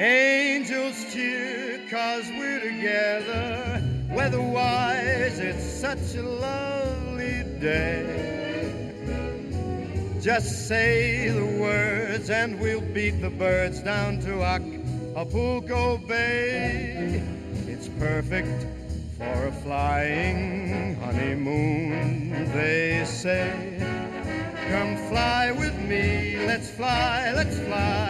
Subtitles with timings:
[0.00, 3.82] angels cheer, cause we're together.
[4.10, 8.94] Weatherwise, it's such a lovely day.
[10.22, 17.22] Just say the words and we'll beat the birds down to Acapulco Bay.
[17.66, 18.66] It's perfect
[19.18, 23.52] for a flying honeymoon, they say.
[24.70, 28.09] Come fly with me, let's fly, let's fly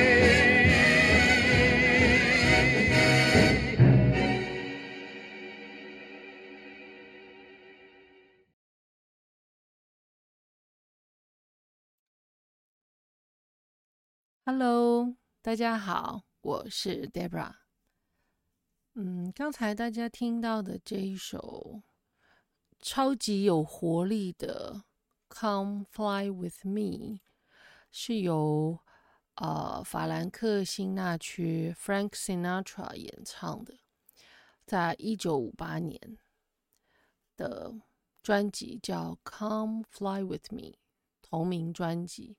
[14.43, 17.53] Hello，大家好，我是 Debra。
[18.95, 21.83] 嗯，刚才大家听到的这一首
[22.79, 24.83] 超级有活力的
[25.39, 26.81] 《Come Fly with Me》，
[27.91, 28.79] 是由
[29.35, 33.77] 呃法兰克辛纳屈 （Frank Sinatra） 演唱的，
[34.65, 36.17] 在一九五八年
[37.37, 37.71] 的
[38.23, 40.61] 专辑叫《Come Fly with Me》
[41.21, 42.37] 同名专辑。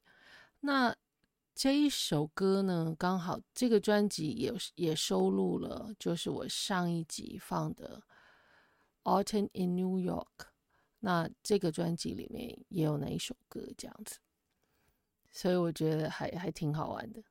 [0.58, 0.96] 那
[1.54, 8.02] 这一首歌呢，刚好这个专辑也也收录了，就是我上一集放的
[9.24, 10.26] 《Autumn in New York》。
[11.00, 14.18] 那这个专辑里面也有那一首歌，这样子，
[15.30, 17.22] 所以我觉得还还挺好玩的。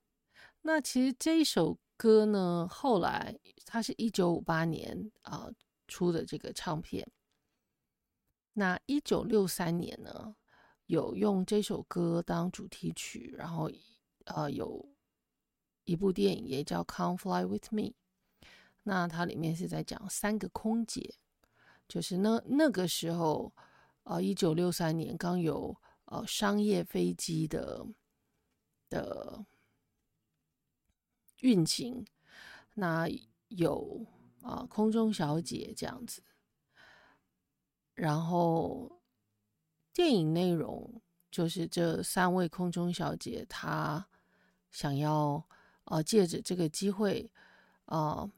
[0.62, 5.50] 那其实这一首歌呢，后来它是一九五八年啊、
[5.88, 7.10] 出的这个唱片。
[8.54, 10.36] 那一九六三年呢，
[10.86, 13.70] 有用这首歌当主题曲，然后。
[14.36, 14.88] 呃，有
[15.84, 17.82] 一部电影也叫《Come Fly with Me》，
[18.84, 21.16] 那它里面是在讲三个空姐，
[21.88, 23.54] 就是那那个时候，
[24.04, 25.76] 呃，一九六三年刚有
[26.06, 27.86] 呃商业飞机的
[28.90, 29.46] 的
[31.42, 32.06] 运行，
[32.76, 33.08] 那
[33.50, 34.06] 有
[34.42, 36.24] 啊、空中小姐这样子，
[37.94, 39.02] 然后
[39.94, 44.08] 电影内容就是这三位空中小姐她。
[44.72, 45.48] 想要
[45.84, 47.30] 呃借着这个机会，
[47.86, 48.32] 呃，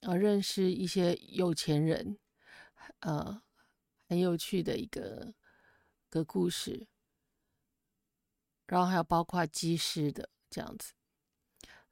[0.00, 2.18] 呃认识一些有钱人，
[3.00, 3.42] 呃，
[4.08, 5.32] 很有趣的一个
[6.10, 6.86] 个故事。
[8.66, 10.92] 然后还有包括机师的这样子。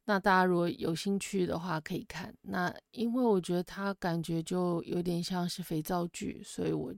[0.06, 2.36] 那大家如果有兴趣的话，可以看。
[2.42, 6.92] 那因为我觉得它感觉就有点像是肥皂剧，所以我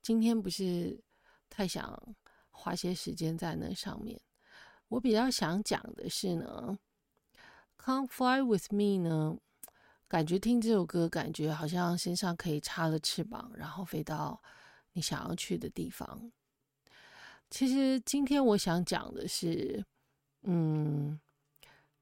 [0.00, 1.02] 今天不是
[1.50, 2.16] 太想
[2.56, 4.20] 花些时间在那上面。
[4.88, 6.78] 我比较想讲的是呢，
[7.84, 9.36] 《Come Fly With Me》呢，
[10.08, 14.42] 感觉听这首歌，感觉好像身上可以插了翅膀，然后飞到
[14.92, 16.32] 你想要去的地方。
[17.50, 19.84] 其实今天我想讲的是，
[20.42, 21.20] 嗯。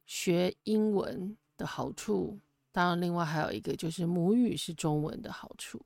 [0.06, 2.38] 学英文的好处，
[2.70, 5.80] 当然另外还有一个就是母语是中文的好处。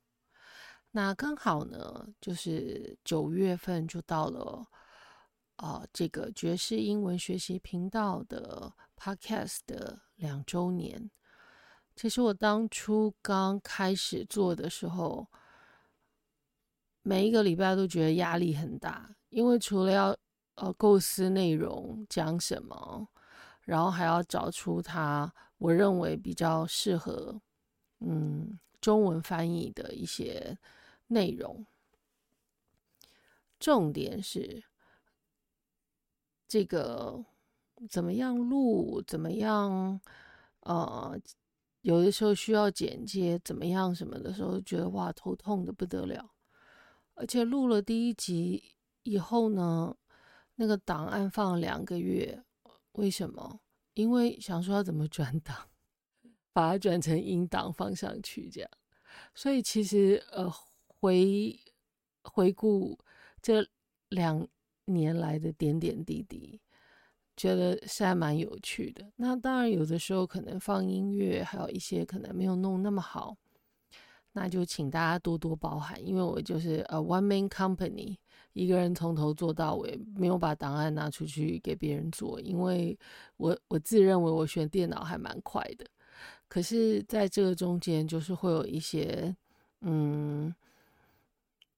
[0.98, 4.66] 那刚好呢，就是九月份就到了，
[5.54, 11.08] 啊、呃，这个爵士英文学习频道的 Podcast 的两周年。
[11.94, 15.28] 其实我当初刚开始做的时候，
[17.02, 20.16] 每一个礼拜都觉得压力很大，因为除了要
[20.56, 23.06] 呃构思内容讲什么。
[23.60, 27.40] 然后还要找出它我认为比较适合
[28.00, 30.58] 嗯中文翻译的一些
[31.08, 31.66] 内容。
[33.58, 34.64] 重点是
[36.46, 37.24] 这个
[37.90, 40.00] 怎么样录，怎么样
[40.60, 41.20] 呃，
[41.80, 46.32] 有的时候需要剪接，怎么样什么的时候，觉得哇头痛的不得了。
[47.14, 49.96] 而且录了第一集以后呢，
[50.54, 52.44] 那个档案放了两个月。
[52.92, 53.60] 为什么？
[53.94, 55.68] 因为想说要怎么转档，
[56.52, 58.70] 把它转成音档放上去，这样。
[59.34, 60.52] 所以其实呃，
[61.00, 61.58] 回
[62.22, 62.98] 回顾
[63.40, 63.66] 这
[64.08, 64.46] 两
[64.86, 66.60] 年来的点点滴滴，
[67.36, 69.10] 觉得是还蛮有趣的。
[69.16, 73.36] 那当然有的时候可能放音乐，还有一些可能没有弄那么好，
[74.32, 78.16] 那就请大家多多包涵，因为我就是呃 one man company。
[78.54, 82.98] 一个人从头做到尾，没有把档案拿出去给别人做，因为
[83.36, 85.86] 我我自认为我学电脑还蛮快的，
[86.48, 89.36] 可是在这个中间就是会有一些，
[89.82, 90.52] 嗯，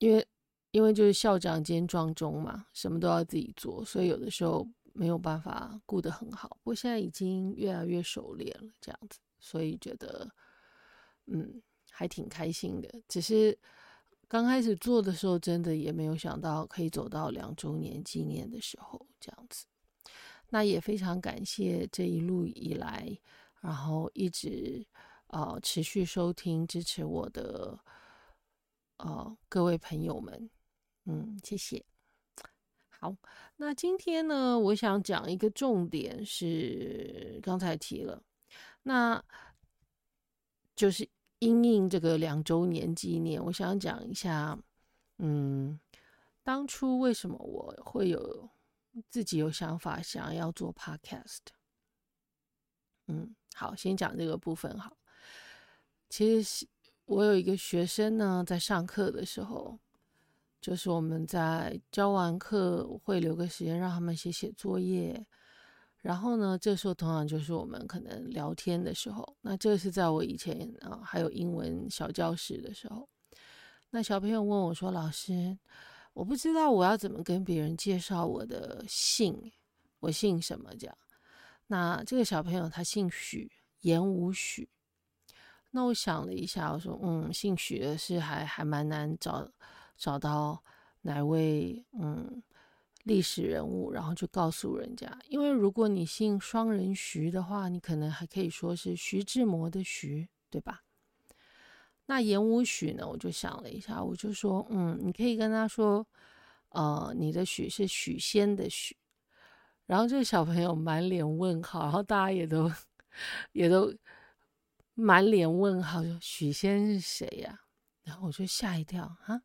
[0.01, 0.27] 因为
[0.73, 6.59] 因为就是校长兼撞钟嘛，什么都要自己做，所以有的时候没有办法顾得很好。
[6.65, 10.29] 不过现在已经越来越熟练了，这样子，所以觉得
[11.27, 13.57] 嗯还挺开心的，只是。
[14.33, 19.67] 刚开始做的时候，真的也没有想到可以走到两周年纪念的时候这样子。
[20.51, 23.19] 那也非常感谢这一路以来，
[23.61, 24.87] 然后一直
[25.31, 27.77] 呃持续收听支持我的
[29.03, 30.51] 哦各位朋友们，
[31.05, 31.85] 嗯，谢谢。
[32.89, 33.17] 好，
[33.57, 38.23] 那今天呢，我想讲一个重点是刚才提了，
[38.83, 39.23] 那
[40.75, 41.09] 就是。
[41.43, 44.59] 因应这个两周年纪念，我想讲一下，
[45.17, 45.81] 嗯，
[46.43, 48.51] 当初为什么我会有
[49.09, 51.39] 自己有想法想要做 podcast？
[53.07, 54.99] 嗯，好，先讲这个部分好。
[56.11, 56.67] 其实
[57.11, 59.77] 我有一个学生呢，在上课的时候，
[60.61, 65.27] 就是我们在教完课会留个时间让他们写写作业。
[65.97, 69.37] 然后呢，这时候通常就是我们可能聊天的时候。
[69.41, 73.09] 那这是在我以前啊，还有英文小教室的时候。
[73.91, 75.59] 那小朋友问我说：“老师，
[76.13, 79.51] 我不知道我要怎么跟别人介绍我的姓，
[79.99, 80.97] 我姓什么？”这样。
[81.67, 84.69] 那这个小朋友他姓许，言午许。
[85.71, 89.49] 那我想了一下，我说：“嗯，姓许的是还还蛮难找
[89.97, 90.63] 找到
[91.03, 92.43] 哪位，嗯。”
[93.05, 100.83] 历史人物，然后就告诉人家，因为如果你姓双人徐的话，你可能还可以说是徐志摩的徐，对吧？
[102.05, 103.09] 那言午许呢？
[103.09, 106.07] 我就想了一下，我就说，嗯，你可以跟他说，
[106.69, 108.95] 呃，你的许是许仙的许。
[109.87, 112.71] 然后这个小朋友满脸问号，然后大家也都
[113.53, 113.93] 也都
[114.95, 117.61] 满脸问号，说许仙是谁呀？
[118.03, 119.43] 然后我就吓一跳，啊，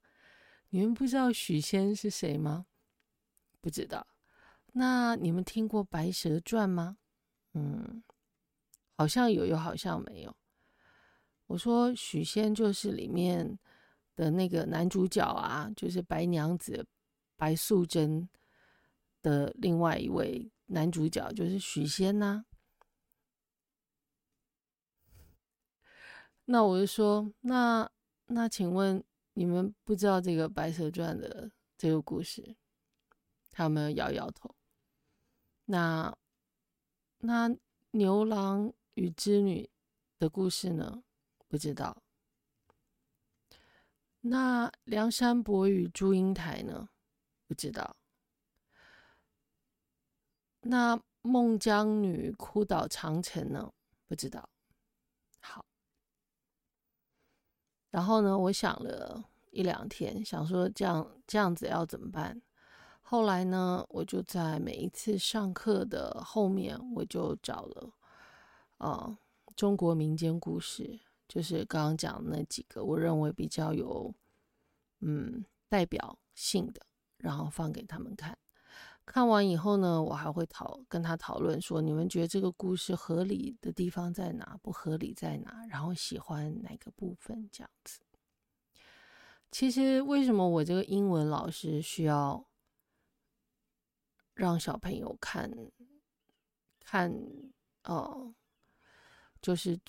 [0.69, 2.65] 你们不知道许仙是谁吗？
[3.61, 4.05] 不知道，
[4.73, 6.97] 那你们听过《白蛇传》吗？
[7.53, 8.03] 嗯，
[8.95, 10.35] 好像有，又好像没有。
[11.47, 13.57] 我说许仙就是里面
[14.15, 16.85] 的那个男主角啊，就是白娘子
[17.35, 18.27] 白素贞
[19.21, 22.45] 的另外一位男主角，就是许仙呐、
[26.45, 27.89] 那我就说，那
[28.27, 32.55] 那请问你们不知道这个《白蛇传》的这个故事？
[33.51, 34.53] 他们摇摇头。
[35.65, 36.15] 那
[37.19, 37.49] 那
[37.91, 39.69] 牛郎与织女
[40.19, 41.03] 的故事呢？
[41.47, 42.03] 不知道。
[44.21, 46.89] 那梁山伯与祝英台呢？
[47.47, 47.95] 不知道。
[50.61, 53.71] 那孟姜女哭倒长城呢？
[54.07, 54.49] 不知道。
[55.39, 55.65] 好，
[57.95, 62.41] 然后呢，我想了一两天，想说这样这样子要怎么办？
[63.01, 67.89] 后来呢，我就在每一次上课的后面，我就找了、
[68.79, 69.17] 呃、
[69.55, 70.99] 中国民间故事，
[71.29, 74.13] 就是刚刚讲那几个，我认为比较有
[74.99, 76.81] 嗯代表性的，
[77.19, 78.37] 然后放给他们看。
[79.05, 84.57] 看完以后呢，我还会讨跟他讨论说，你们觉得这个故事合理的地方在哪？
[84.61, 85.65] 不合理在哪？
[85.69, 87.47] 然后喜欢哪个部分？
[87.51, 87.99] 这样子。
[89.51, 92.45] 其实为什么我这个英文老师需要
[94.33, 95.49] 让小朋友看
[96.83, 97.13] 看
[97.83, 98.33] 呃，
[99.41, 99.79] 就是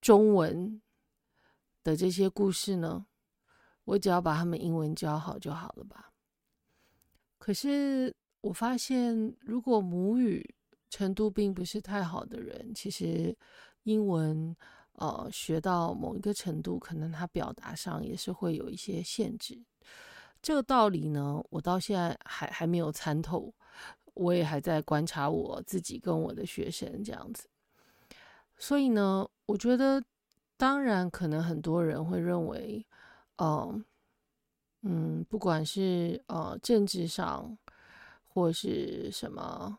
[0.00, 0.80] 中文
[1.84, 3.06] 的这些故事呢？
[3.84, 6.13] 我只要把他们英文教好就好了吧？
[7.44, 8.10] 可是
[8.40, 10.42] 我发现，如果母语
[10.88, 13.36] 程度并不是太好的人，其实
[13.82, 14.56] 英文
[14.94, 19.62] 呃学到某一个程度，可能他表达上也是会有一些限制。
[20.40, 23.52] 这个道理呢，我到现在还还没有参透，
[24.14, 27.46] 我也还在观察我自己跟我的学生这样子。
[28.56, 30.02] 所以呢，我觉得
[30.56, 32.86] 当然可能很多人会认为，
[33.36, 33.84] 嗯、
[34.86, 37.56] 嗯，不管是呃政治上，
[38.28, 39.78] 或是什么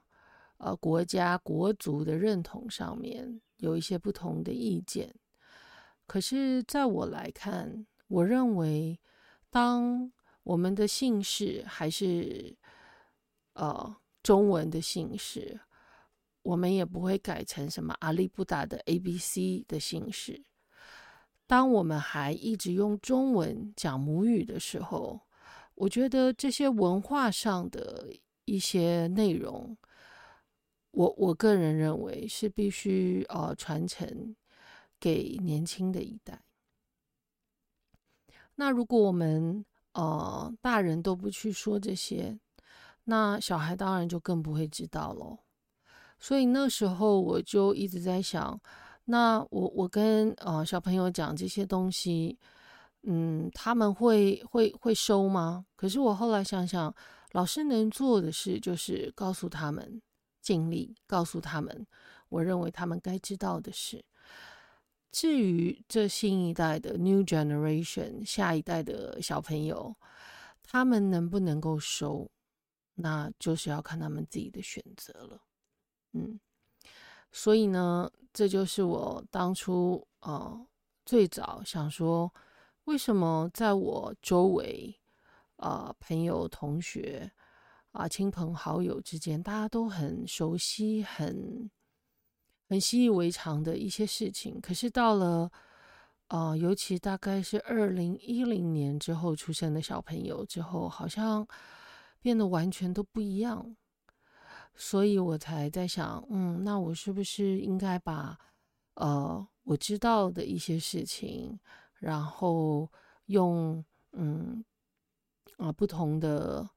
[0.58, 5.14] 呃国家国族的认同上面有一些不同的意见，
[6.08, 9.00] 可是在我来看，我认为
[9.52, 12.58] 当我们的姓氏还是
[13.54, 15.60] 呃中文的姓氏，
[16.42, 20.44] 我们也不会改成什么阿里不达的 A B C 的姓氏。
[21.48, 25.22] 当我们还一直用中文讲母语的时候，
[25.76, 28.12] 我觉得这些文化上的
[28.46, 29.78] 一些内容，
[30.90, 34.36] 我我个人认为是必须呃传承
[35.00, 36.42] 给年轻的一代。
[38.56, 42.40] 那如果我们呃大人都不去说这些，
[43.04, 45.38] 那小孩当然就更不会知道喽。
[46.18, 48.60] 所以那时候我就一直在想。
[49.06, 52.38] 那我我跟呃小朋友讲这些东西，
[53.04, 55.66] 嗯，他们会会会收吗？
[55.76, 56.94] 可是我后来想想，
[57.34, 60.02] 老师能做的事就是告诉他们，
[60.42, 61.86] 尽力告诉他们，
[62.30, 64.04] 我认为他们该知道的事。
[65.12, 69.96] 至于这新一代的 New Generation 下一代的小朋友，
[70.64, 72.28] 他们能不能够收，
[72.96, 75.40] 那就是要看他们自己的选择了。
[76.14, 76.40] 嗯。
[77.38, 80.66] 所以呢，这就是我当初呃
[81.06, 82.34] 最早想说，
[82.86, 84.96] 为什么在我周围
[85.58, 87.30] 啊、朋友、同学
[87.92, 91.70] 啊、亲朋好友之间，大家都很熟悉、很
[92.70, 95.52] 很习以为常的一些事情，可是到了
[96.30, 101.46] 呃，尤其大概是二零一零年之后出生的小朋友之后，好像
[102.22, 103.76] 变得完全都不一样。
[104.76, 108.38] 所以我才在想，嗯，那我是不是应该把，
[108.96, 111.58] 呃，我知道的一些事情，
[112.00, 112.92] 然后
[113.28, 114.64] 用，嗯，
[115.58, 116.70] 啊，不同的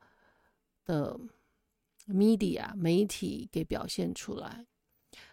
[0.85, 1.19] 的
[2.07, 4.67] media 媒体给表现出来。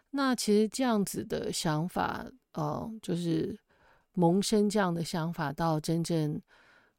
[0.09, 3.59] 那其实这样子的想法，呃，就是
[4.13, 6.41] 萌生这样的想法，到真正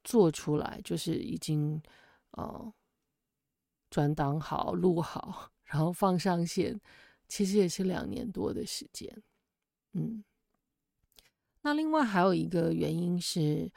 [0.05, 1.83] 做出来，就是已经，
[2.33, 2.73] 呃，
[3.91, 5.51] 转档好，录好。
[5.67, 6.81] 然后放上线，
[7.29, 9.23] 其实也是两年多的时间，
[9.93, 10.25] 嗯。
[11.63, 13.69] 那另外还有一个原因是，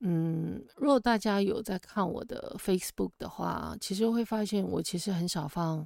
[0.00, 5.78] 嗯，如果大家有在看我的 Facebook 的话，其实会发现我其实很少放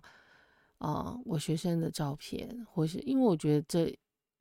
[0.78, 3.96] 啊、我学生的照片，或是因为我觉得这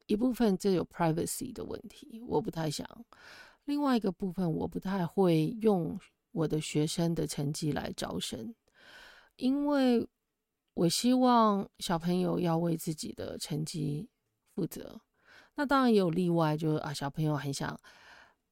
[0.08, 2.88] 一部分这有 privacy 的问题，我不太想。
[3.66, 6.00] 另外一个部分，我不太会用
[6.32, 8.56] 我的学生的成绩来招生，
[9.36, 10.10] 因为。
[10.74, 14.10] 我希望小朋友要为自己的成绩
[14.56, 15.02] 负责。
[15.56, 17.78] 那当然也有例外，就是啊，小朋友很想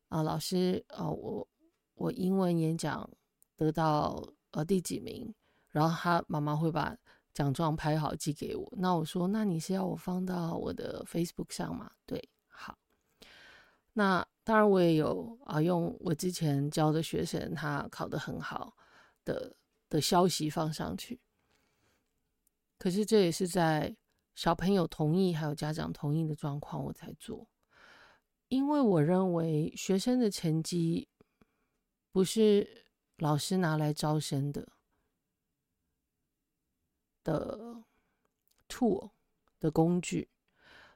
[0.10, 1.48] 啊，老师啊，我
[1.94, 3.10] 我英文演讲
[3.56, 4.22] 得到
[4.52, 5.34] 呃第几名，
[5.70, 6.98] 然后他妈妈会把
[7.34, 8.74] 奖状拍好寄给我。
[8.78, 11.92] 那我说，那你是要我放到我的 Facebook 上吗？
[12.06, 12.78] 对，好。
[13.94, 18.76] 那当然我也有啊，用我之前教的学生他考得很好
[19.24, 19.56] 的
[19.90, 21.20] 的消息放上去。
[22.78, 23.96] 可是这也是在
[24.36, 27.48] 小朋友同意还有家长同意的状况，我才做，
[28.50, 31.08] 因为我认为学生的成绩
[32.12, 32.86] 不是
[33.18, 34.68] 老师拿来招生的，
[37.24, 37.84] 的
[38.70, 39.10] tool
[39.60, 40.30] 的工具。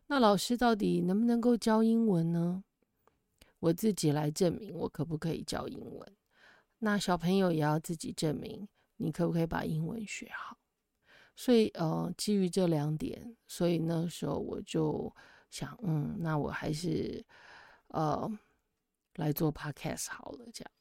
[0.05, 2.63] 那老师到底能不能够教英文呢？
[3.59, 6.15] 我自己来证明我可不可以教英文。
[6.79, 10.57] 那小朋友也要自己证明，你可不可以把英文学好？
[11.35, 15.13] 所以，呃，基于这两点，所以那时候我就
[15.49, 17.23] 想，嗯，那我还是，
[17.87, 18.29] 呃，
[19.15, 20.71] 来做 podcast 好了，这样。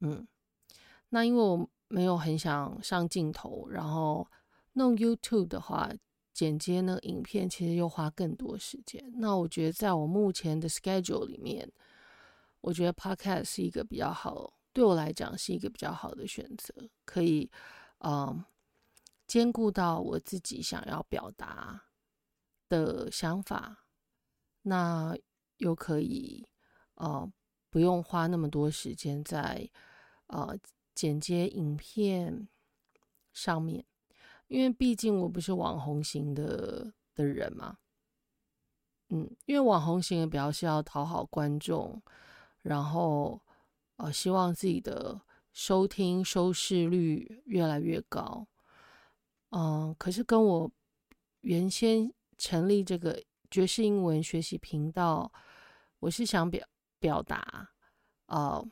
[0.00, 0.26] 嗯，
[1.10, 4.26] 那因为我没有很想上镜头，然后
[4.74, 5.90] 弄 YouTube 的话，
[6.32, 9.12] 剪接那个影片其实又花更多时间。
[9.16, 11.70] 那我觉得在我目前的 schedule 里面，
[12.60, 17.50] 我觉得 podcast 是一个比较好，对我来讲是一个比较好的选择，可以，
[17.98, 18.42] 嗯，
[19.30, 21.80] 兼顾到我自己想要表达
[22.68, 23.86] 的想法，
[24.62, 25.16] 那
[25.58, 26.44] 又可以，
[26.94, 27.32] 呃，
[27.70, 29.70] 不用花那么多时间在，
[30.26, 30.58] 呃，
[30.96, 32.48] 剪接影片
[33.32, 33.86] 上面，
[34.48, 37.78] 因为毕竟我不是网红型的的人嘛，
[39.10, 42.02] 嗯，因为网红型的比较是要讨好观众。
[42.62, 43.40] 然后，
[43.94, 45.20] 呃，希望自己的
[45.52, 48.44] 收听收视率越来越高。
[49.50, 50.70] 嗯、可是跟我
[51.42, 55.32] 原先成立这个爵士英文学习频道，
[55.98, 56.66] 我是想表
[56.98, 57.70] 表达，
[58.26, 58.64] 呃，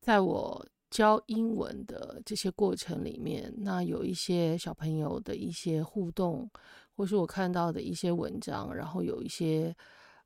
[0.00, 6.50] 在我教英文的这些过程里面，那有一些小朋友的一些互动，
[6.96, 9.76] 或是我看到的一些文章，然后有一些，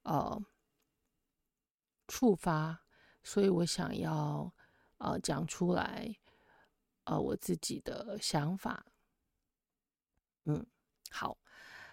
[0.03, 0.43] 呃。
[2.11, 2.87] 触发，
[3.23, 4.50] 所以我想要
[4.97, 6.17] 呃讲出来，
[7.05, 8.87] 呃我自己的想法。
[10.49, 10.67] 嗯，
[11.11, 11.38] 好，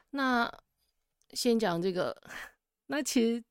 [0.10, 0.52] 那
[1.30, 2.16] 先讲这个。
[2.88, 3.44] 那其实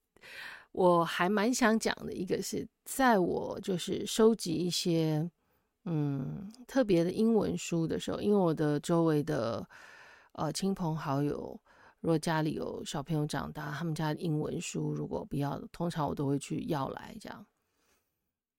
[0.72, 5.30] 我还蛮想讲的一个是，在我就是收集一些
[5.84, 9.68] 嗯特别的英文书的时候，因为我的周围的
[10.32, 11.60] 呃亲朋好友。
[12.00, 17.46] 如果家里有小朋友长大，他们家的英文书如果不要，通常我都会去要来这样。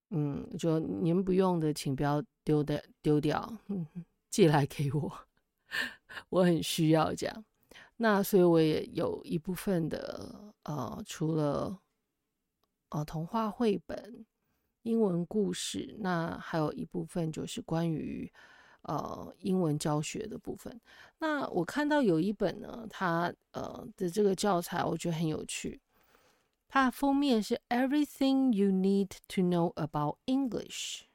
[0.10, 3.86] 嗯，就你们不用的，请不要丢的丢掉，嗯，
[4.32, 5.16] 寄来给我，
[6.30, 7.46] 我很需要这样。
[7.98, 11.80] 那所以我也有一部分的呃，除了
[12.90, 14.26] 呃童话绘本、
[14.84, 18.32] 英文故事，那还有一部分就是关于。
[18.88, 20.80] 呃，英文教学的部分，
[21.18, 25.82] 那我看到有一本呢，它呃的这个教材，我觉得很有趣。
[26.68, 31.06] 它封面是 Everything you need to know about English，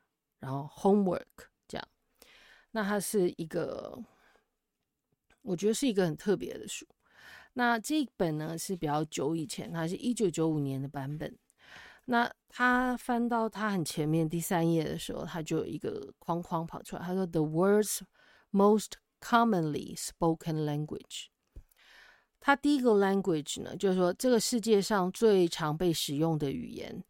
[0.40, 1.86] 然后 Homework 这样。
[2.72, 4.02] 那它是一个，
[5.42, 6.86] 我觉得是一个很特别的书。
[7.54, 11.36] 那这一本呢是比较久以前，它是一九九五年的版本。
[12.06, 18.00] 那他翻到他很前面第三页的时候，他就有一个框框跑出来，他说：“The world's
[18.50, 21.26] most commonly spoken language。”
[22.40, 27.04] 他第一个 language 呢，就是说这个世界上最常被使用的语言，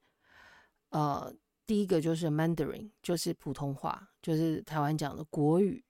[0.90, 1.32] 呃，
[1.66, 5.82] 第一个就是 Mandarin，就是普通话，就是台湾讲的国语。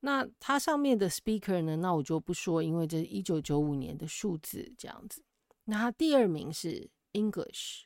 [0.00, 5.22] 那它上面的 speaker 呢，那我就不说，因为这是一九九五年的数字这样子。
[5.64, 7.84] 那他第二名是 English。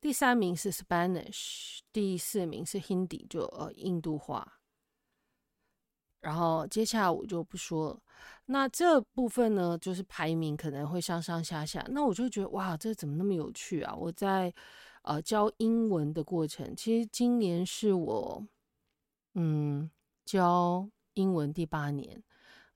[0.00, 4.60] 第三名是 Spanish，第四名是 Hindi，就呃印度话。
[6.20, 8.02] 然后接下来我就不说了。
[8.46, 11.84] 那这部分呢，就是排名可能会上上下下。
[11.90, 13.94] 那我就觉得哇，这怎么那么有趣啊！
[13.94, 14.52] 我在
[15.02, 18.46] 呃教英文的过程，其实今年是我
[19.34, 19.90] 嗯
[20.24, 20.88] 教
[21.20, 22.22] 英文第八年，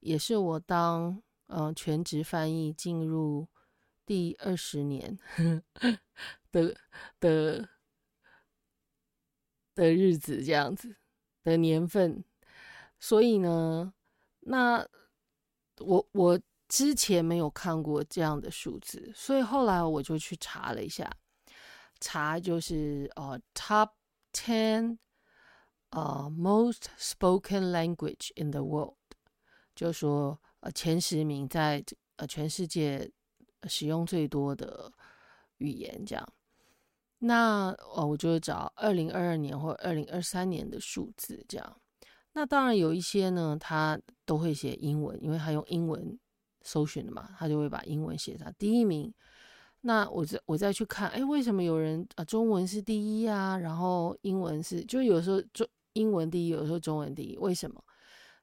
[0.00, 3.48] 也是我当嗯、全职翻译进入
[4.07, 5.18] 第二十年。
[6.52, 6.76] 的
[7.18, 7.68] 的
[9.74, 10.94] 的日子这样子
[11.42, 12.24] 的年份，
[13.00, 13.92] 所以呢，
[14.40, 14.87] 那
[15.80, 21.11] 我我之前没有看过这样的数字，所以后来我就去查了一下，
[21.98, 23.90] 查就是呃 top
[24.33, 24.96] ten
[25.94, 28.96] 呃 most spoken language in the world，
[29.74, 31.83] 就说呃前十名在
[32.16, 33.11] 呃全世界
[33.68, 34.92] 使用最多的
[35.59, 36.28] 语言这样。
[37.18, 41.80] 那哦，我就找二零二二年或二零二三年的数字，这样。
[42.33, 46.18] 那当然有一些呢，他都会写英文，因为他用英文
[46.62, 49.14] 搜寻的嘛，他就会把英文写上第一名。
[49.83, 53.57] 那我再我再去看，哎，为什么有人啊中文是第一啊？
[53.57, 57.83] 然后英文是，就有时候中英文第一，有时候中文第一，为什么？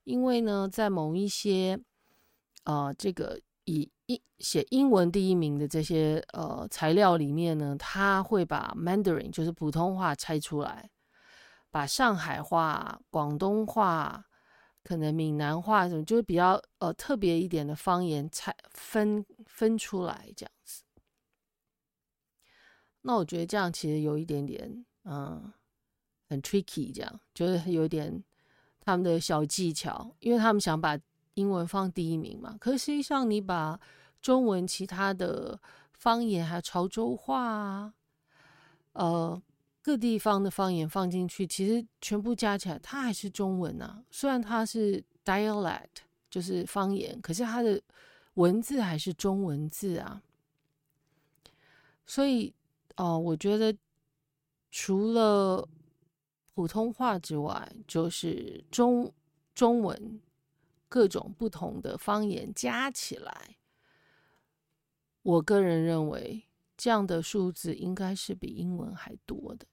[0.04, 1.80] 因为呢，在某一些、
[2.66, 4.20] 呃、这个以英。
[4.40, 10.90] 写英文第一名的这些呃材料里面呢，他会把 Mandarin 就是普通话拆出来，
[11.70, 14.26] 把上海话、广东话
[14.84, 20.82] 可能闽南话什么，就是比较呃特别一点的方言才分分出来这样子。
[23.02, 25.54] 那我觉得这样其实有一点点嗯
[26.32, 28.24] 很 tricky，这样就是有点
[28.80, 30.98] 他们的小技巧，因为他们想把
[31.34, 32.56] 英文放第一名嘛。
[32.60, 33.80] 可实际上你把
[34.22, 35.60] 中文其他的
[35.94, 37.94] 方言还有潮州话啊，
[38.94, 39.42] 呃。
[39.84, 44.04] 各地方的方言放进去，其实全部加起来，它还是中文啊。
[44.12, 45.88] 虽然它是 dialect，
[46.30, 47.82] 就是方言，可是它的
[48.36, 50.22] 文字还是中文字啊。
[52.06, 52.54] 所以，
[52.96, 53.76] 哦、我觉得
[54.70, 55.68] 除了
[56.54, 59.12] 普通话之外，就是中
[59.56, 60.22] 中文
[60.90, 63.58] 各种不同的方言加起来，
[65.22, 66.44] 我个人认为
[66.76, 69.66] 这样的数字应该是比英文还多的。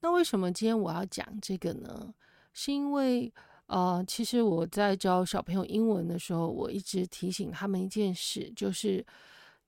[0.00, 2.12] 那为什么今天我要讲这个呢？
[2.52, 3.32] 是因为，
[3.66, 9.06] 呃，其实我在教小朋友英文的时候，我一直提醒他们一件事，就是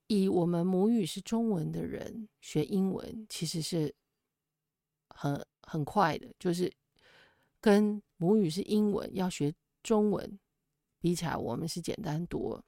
[0.08, 3.94] 以我们母语是中文的人学英文，其实是
[5.08, 6.72] 很很快的，就是
[7.61, 10.38] 跟母语是英文要学中文
[11.00, 12.62] 比起来，我们是简单多。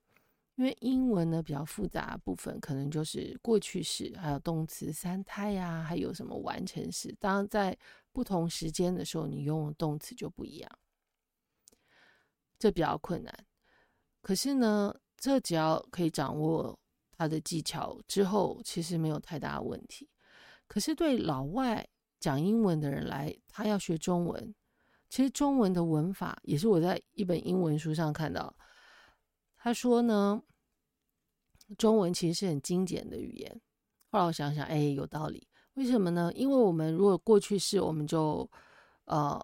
[0.57, 7.15] 因为英文呢比较复杂部分，可能就是过去式，还有动词三态呀，还有什么完成式。
[7.21, 7.77] 当然，在
[8.11, 10.79] 不同时间的时候，你用的动词就不一样，
[12.59, 13.47] 这比较困难。
[14.23, 16.79] 可是呢，这只要可以掌握
[17.13, 20.09] 它的技巧之后，其实没有太大的问题。
[20.67, 21.87] 可是对老外
[22.27, 24.53] 讲英文的人来，他要学中文，
[25.09, 28.53] 其实中文的文法也是我在一本英文书上看到。
[29.57, 30.43] 他说呢，
[31.79, 33.61] 中文其实是很精简的语言。
[34.11, 35.47] 后来我想想，哎，有道理。
[35.75, 36.33] 为什么呢？
[36.35, 38.51] 因为我们如果过去式，我们就
[39.05, 39.41] 呃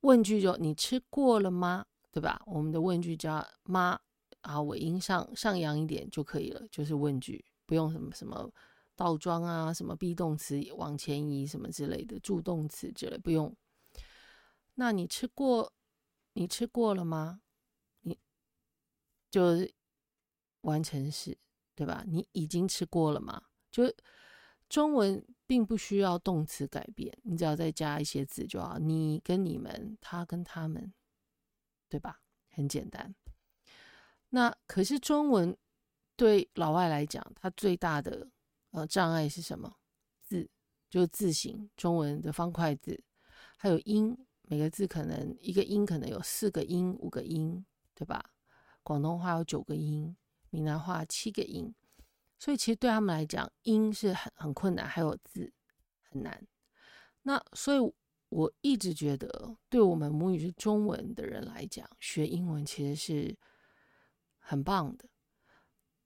[0.00, 1.84] 问句就你吃过了吗？
[2.10, 2.40] 对吧？
[2.46, 4.00] 我们的问句叫吗，
[4.40, 8.50] 啊尾音上上扬一点就可以了，就是问句，不用什么什么
[8.96, 13.54] 倒装啊，什么 be 动词往前移什么之类的助动词之类不用。
[14.74, 15.72] 那你吃过，
[16.32, 17.40] 你吃过了吗？
[18.00, 18.18] 你
[19.30, 19.68] 就
[20.62, 21.38] 完成式，
[21.74, 22.04] 对吧？
[22.06, 23.42] 你已经吃过了吗？
[23.70, 23.92] 就
[24.68, 28.78] 中文并不需要动词改变，你只要再加一些字就好。
[28.78, 30.92] 你跟你们，他跟他们，
[31.88, 32.20] 对吧？
[32.50, 33.14] 很简单。
[34.30, 35.56] 那可是中文
[36.16, 38.28] 对老外来讲，它最大的
[38.74, 39.76] 呃障碍是什么？
[40.20, 40.50] 字，
[40.90, 43.04] 就是字形，中文的方块字，
[43.56, 48.32] 还有音，每个字可能一个音可能有四个音、五个音，对吧？
[48.82, 50.16] 广东话有九个音，
[50.50, 51.72] 闽南话七个音，
[52.36, 55.52] 所以其实对他们来讲，音是很很困难，还有字
[56.10, 56.44] 很难。
[57.22, 57.78] 那所以
[58.30, 63.38] 我一直觉得，对我们母语是中文的人来讲，学英文其实是
[64.38, 65.08] 很棒的。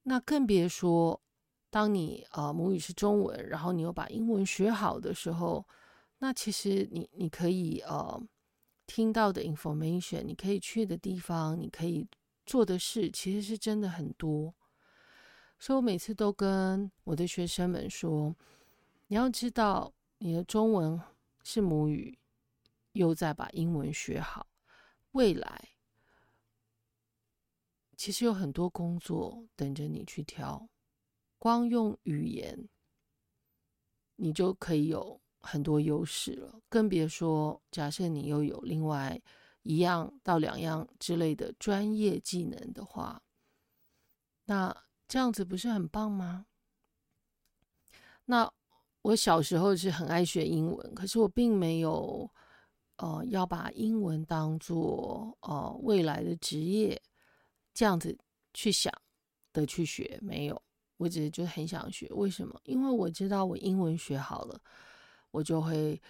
[0.02, 1.22] 那更别说，
[1.70, 5.66] 当你呃母语是中文，然后你又把英文学好的时候，
[6.18, 8.20] 那其实你你可以呃
[8.86, 12.06] 听到的 information，你可以去的地方，你可以。
[12.46, 14.54] 做的事其实是真的很多，
[15.58, 18.34] 所以我每次都跟我的学生们说：
[19.08, 20.98] 你要知道，你的中文
[21.44, 22.18] 是母语，
[22.92, 24.46] 又在把英文学好，
[25.10, 25.68] 未来
[27.98, 30.66] 其实有很多工作等着你去挑。
[31.38, 32.68] 光用语言，
[34.16, 39.20] 你就可以有很多优势了，更别说假设你又有另外。
[39.64, 43.22] 一样到两样之类的专业技能的话，
[44.46, 44.74] 那
[45.06, 46.46] 这样子不是很棒吗？
[48.24, 48.50] 那
[49.02, 52.30] 我小时候是很爱学英文，可是我并没有
[52.96, 57.02] 呃要把英文当做呃未来的职业
[57.74, 58.16] 这样子
[58.54, 58.90] 去想
[59.52, 60.62] 的去学，没有，
[60.98, 62.06] 我只是就很想学。
[62.10, 62.60] 为什么？
[62.64, 64.60] 因为我知道我英文学好了，
[65.30, 66.00] 我就会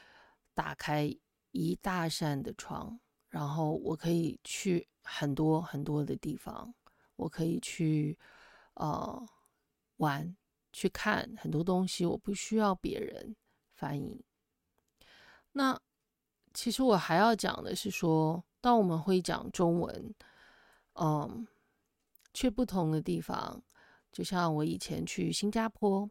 [0.52, 1.16] 打开
[1.52, 2.98] 一大扇的窗。
[3.28, 6.74] 然后我可以去很多很多的地方，
[7.16, 8.18] 我可以去
[8.72, 9.22] 呃
[9.98, 10.34] 玩，
[10.72, 13.36] 去看很多东西，我不需要别人
[13.74, 14.24] 翻译。
[15.52, 15.78] 那
[16.54, 20.14] 其实我还要讲的是说，当我们会讲中文，
[20.94, 21.46] 嗯，
[22.32, 23.62] 去不同的地方，
[24.12, 26.10] 就像我以前去新加坡，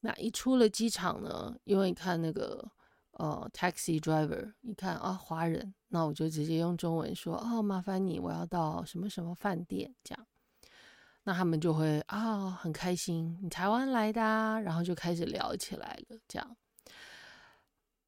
[0.00, 2.70] 那一出了机场呢，因为你看那个。
[3.18, 10.26] 呃，taxi driver，你看啊，华人，那我就直接用中文说，哦，麻烦你，我要到什么什么饭店，这样，
[11.24, 16.56] 那他们就会啊、很开心，你台湾来的啊，然后就开始聊起来了，这样。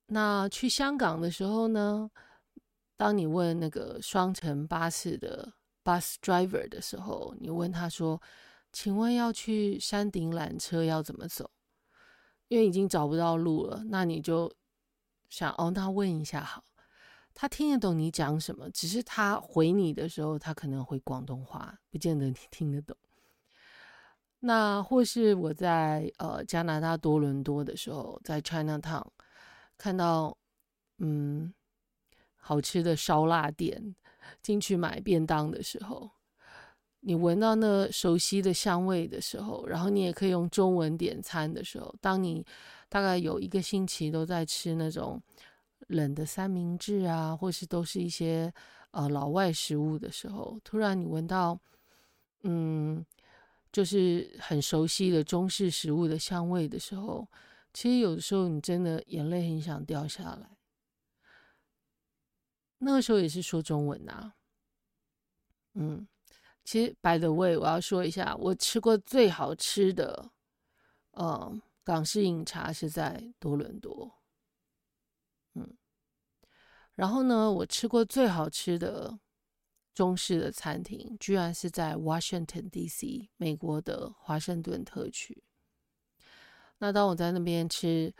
[0.08, 2.10] 那去香港的时候呢，
[2.98, 5.50] 当你问那个双层巴士的
[5.82, 8.20] bus driver 的时候，你问他说
[8.72, 11.50] ：“请问要去山顶缆车要怎么走？”
[12.48, 14.50] 因为已经找不到路了，那你就
[15.28, 16.64] 想哦，那问一下好。
[17.34, 22.96] 他听得懂你讲什么，只是他回你的时候，他可能回广东话，不见得你听得懂。
[24.40, 29.06] 那或是我在呃加拿大多伦多的时候，在 Chinatown
[29.76, 30.36] 看到
[30.98, 31.52] 嗯
[32.36, 33.94] 好吃的烧腊店，
[34.42, 36.10] 进去买便当的时候，
[37.08, 42.44] 你闻到那熟悉的香味的时候，然后你也可以用中文点餐的时候，当你
[42.90, 45.20] 大概有一个星期都在吃那种。
[45.86, 48.52] 冷的三明治啊，或是都是一些
[48.90, 51.58] 呃老外食物的时候，突然你闻到，
[52.42, 53.02] 嗯，
[53.72, 57.26] 就是很熟悉的中式食物的香味的时候，
[57.72, 60.58] 其实有的时候你真的眼泪很想掉下来。
[62.78, 64.34] 那个时候也是说中文啊，
[65.72, 66.06] 嗯，
[66.68, 70.30] 其实 by the way，我要说一下，我吃过最好吃的，
[71.12, 74.12] 呃，港式饮茶是在多伦多。
[75.54, 75.66] 嗯，
[76.94, 79.18] 然后呢，我吃过最好吃的
[79.94, 83.30] 中式的餐厅，居然是在 Washington D.C.
[83.38, 85.42] 美国的华盛顿特区。
[86.80, 88.14] 那当我在那边吃，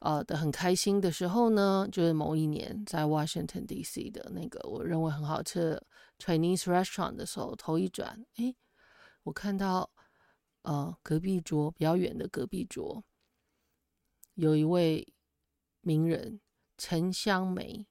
[0.00, 4.10] 呃的很开心的时候呢，就是某一年在 Washington D.C.
[4.10, 5.86] 的那个我认为很好吃的
[6.18, 8.54] Chinese restaurant 的时候，头一转，哎，
[9.24, 9.90] 我看到
[10.62, 13.04] 呃隔壁桌比较远的隔壁桌
[14.34, 15.14] 有一位
[15.80, 16.40] 名人。
[16.76, 17.86] 陈香梅，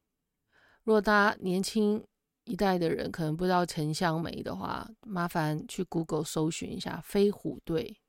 [0.84, 2.06] 如果大家年轻
[2.44, 8.02] 一代的人可能不知道陈香梅的话，麻烦去 Google 搜寻一下飞虎队。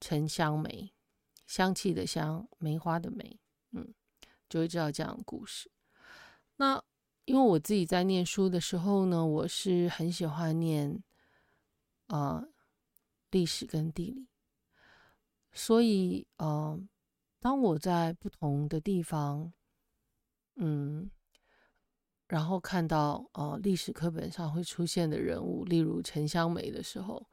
[0.00, 0.92] 陈香梅，
[1.46, 3.38] 香气的香，梅花的梅，
[3.70, 3.94] 嗯，
[4.48, 5.70] 就会知道这样的故事。
[6.56, 6.82] 那
[7.30, 11.00] 因为我自己在念书的时候呢，我是很喜欢念
[12.08, 12.44] 啊、
[13.30, 14.26] 历史跟地理，
[15.52, 16.76] 所以呃，
[17.38, 19.52] 当我在不同的地方。
[20.56, 21.08] 嗯，
[22.26, 27.24] 然后看到呃历史课本上会出现的人物，例如陈香梅的时候，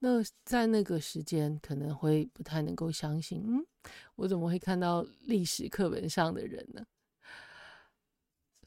[0.00, 3.66] 那在那个时间可能会不太能够相信，嗯，
[4.16, 6.84] 我怎么会看到历史课本上的人呢？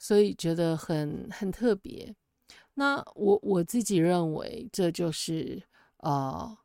[0.04, 2.14] 所以觉得很很特别。
[2.74, 5.64] 那我我自己认为这就是、
[6.00, 6.58] 呃，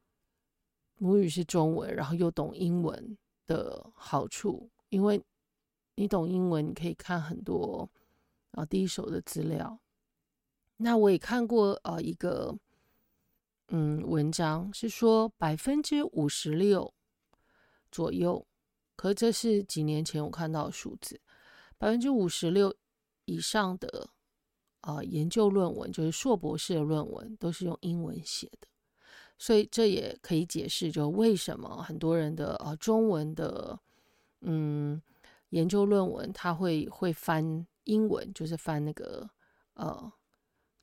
[0.97, 5.23] 母语是中文，然后又懂英文的好处，因为。
[6.01, 7.91] 你懂英文，你可以看很多
[8.53, 9.81] 啊第一手的资料。
[10.77, 12.57] 那我也看过呃一个
[13.71, 16.95] 嗯文章，是说百分之五十六
[17.91, 18.47] 左右，
[18.95, 21.21] 可这是几年前我看到的数字，
[21.79, 22.73] 百分之五十六
[23.29, 24.11] 以上的
[24.81, 28.67] 啊研究论文，就是硕博士的论文，都是用英文写的。
[29.39, 33.79] 所以这也可以解释，就为什么很多人的呃中文的
[34.41, 35.01] 嗯。
[35.51, 39.31] 研究论文，他会会翻英文，就是翻那个
[39.73, 40.13] 呃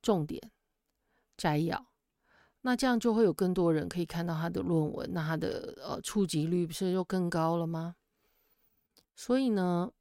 [0.01, 0.41] 重点
[1.37, 1.85] 摘要，
[2.61, 7.95] 那这样就会有更多人可以看到他的论文，那他的呃触及率不是就更高了吗？
[9.15, 9.91] 所以呢，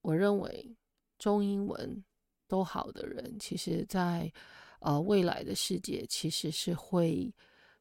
[0.00, 0.74] 我认为
[1.18, 2.04] 中英文
[2.46, 4.32] 都好的人，其实在
[4.80, 7.32] 呃未来的世界其实是会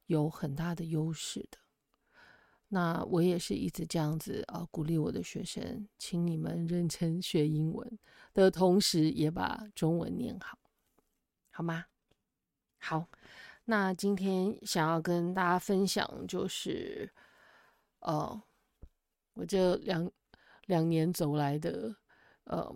[0.08, 1.58] 有很大的优势的。
[2.67, 8.00] 那我也是一直这样子啊，鼓励我的学生，请你们认真学英文
[8.34, 10.58] 的同时，也把中文念好，
[11.52, 11.86] 好吗？
[12.80, 13.08] 好，
[13.65, 17.10] 那今天想要跟大家分享就是，
[18.00, 18.41] 呃，
[19.34, 20.12] 我这两
[20.65, 21.95] 两年走来的
[22.45, 22.76] 呃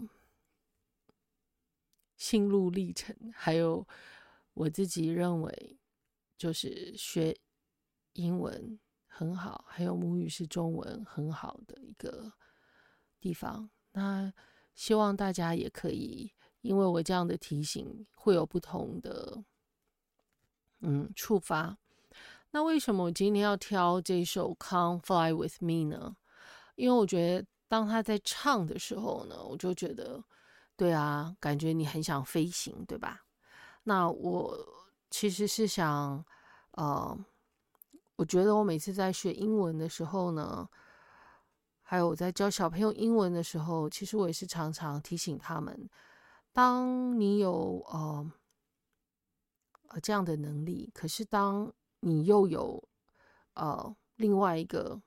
[2.20, 3.88] 心路历程，还有
[4.54, 5.80] 我自己认为
[6.38, 7.36] 就是学
[8.14, 8.80] 英文。
[9.12, 12.32] 很好，还有母语是中文很好的一个
[13.20, 13.70] 地方。
[13.92, 14.32] 那
[14.74, 19.44] 希望大家也可以，因为我这样的提醒，会有不同的
[20.80, 21.78] 嗯触发。
[22.52, 26.16] 那为什么我今天要挑这首《Come Fly With Me》呢？
[26.76, 30.24] 因为我觉得当他在唱的时候呢，我就觉得，
[30.80, 33.26] 对啊，感觉你很想飞行，对吧？
[33.84, 34.58] 那我
[35.10, 36.26] 其实是想，
[36.72, 37.26] 呃。
[38.16, 40.70] 我觉得我每次在学英文的时候呢，
[41.82, 45.90] 还有我在教小朋友英文的时候，其实我也是常常提醒他们：
[46.52, 48.32] 当你有呃
[49.88, 52.84] 呃这样的能力，可是当你又有
[53.54, 55.02] 呃另外一个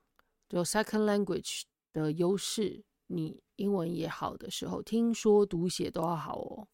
[0.49, 2.83] 就 second language 的优势，
[3.15, 6.69] 你英文也好的时候，听说读写都要好哦。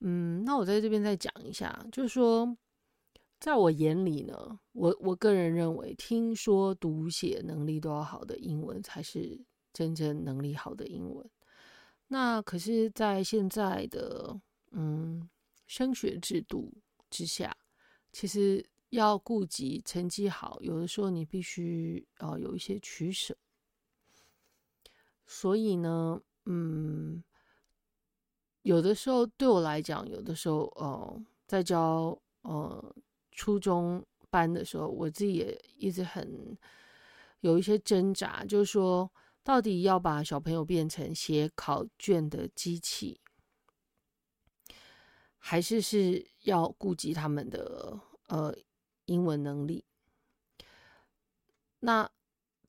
[0.00, 2.56] 嗯，那我在这边再讲一下，就是说，
[3.38, 9.38] 在我眼里呢，我我个人认为，听说读写能力都要好的英文才是
[9.72, 11.30] 真正能力好的英文。
[12.08, 14.40] 那可是，在现在的
[14.72, 15.28] 嗯
[15.66, 16.72] 升学制度
[17.10, 17.56] 之下，
[18.10, 23.36] 其实要顾及成绩好，有的时候你必须要有一些取舍。
[25.30, 27.22] 所以呢，嗯。
[28.62, 32.94] 有的时候对我来讲，有的时候，呃，在教呃
[33.32, 36.54] 初中班的时候，我自己也一直很
[37.40, 39.10] 有一些挣扎，就是说，
[39.42, 43.18] 到底要把小朋友变成写考卷的机器，
[45.38, 48.54] 还是是要顾及他们的呃
[49.06, 49.86] 英文能力？
[51.78, 52.10] 那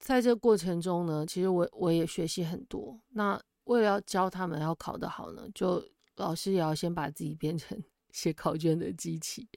[0.02, 3.00] 在这过程中呢，其实我我也学习很多。
[3.10, 5.88] 那为了要教他们要考得好呢，就
[6.18, 9.48] 老师也要先把自己变成 写考卷的机器，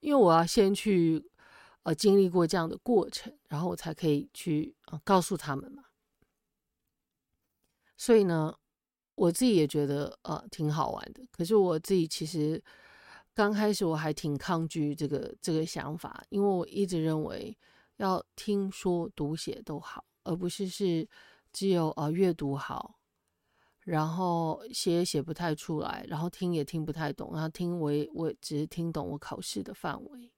[0.00, 1.22] 因为我要先去
[1.82, 5.84] 呃经历过这样的过程，然后我才可以去告诉他们嘛。
[7.96, 8.56] 所以呢，
[9.14, 11.22] 我自己也觉得呃挺好玩的。
[11.30, 12.60] 可是我自己其实
[13.34, 17.56] 刚开始我还挺抗拒这个这个想法，因为我一直认为
[17.96, 21.08] 要听说读写都好，而不是是
[21.52, 22.98] 只有呃阅读好。
[23.80, 30.32] 然后写也写不太出来，然后听也听不太懂，然后听我也我只是听懂我考试的范围。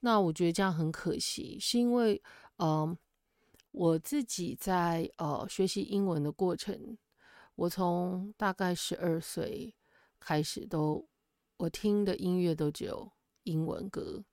[0.00, 2.20] 那我觉得这样很可惜，是因为，
[2.56, 2.98] 嗯、
[3.70, 6.98] 我自己在呃学习英文的过程，
[7.54, 9.72] 我从大概十二岁
[10.18, 11.08] 开始都，
[11.56, 13.12] 我听的音乐都只有
[13.44, 14.24] 英文歌，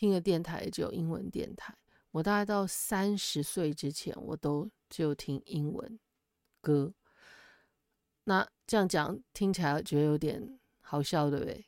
[0.00, 1.76] 听的电台只有英文电台。
[2.10, 6.00] 我大概到三十岁之前，我都只有听英文
[6.62, 6.90] 歌。
[8.24, 11.66] 那这样讲听起来觉得有点好笑，对不对？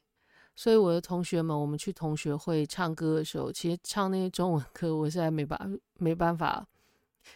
[0.57, 6.67] 所以我的同学们，我们去同学会唱歌的时候，其实唱那些中文歌，我实在没办没办法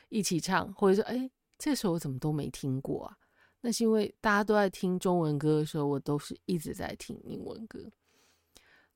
[0.09, 3.19] 一起唱，或者说，哎，这首我怎么都没听过啊？
[3.61, 7.93] 那是因为大家都在听中文歌的时候，我都是一直在听英文歌。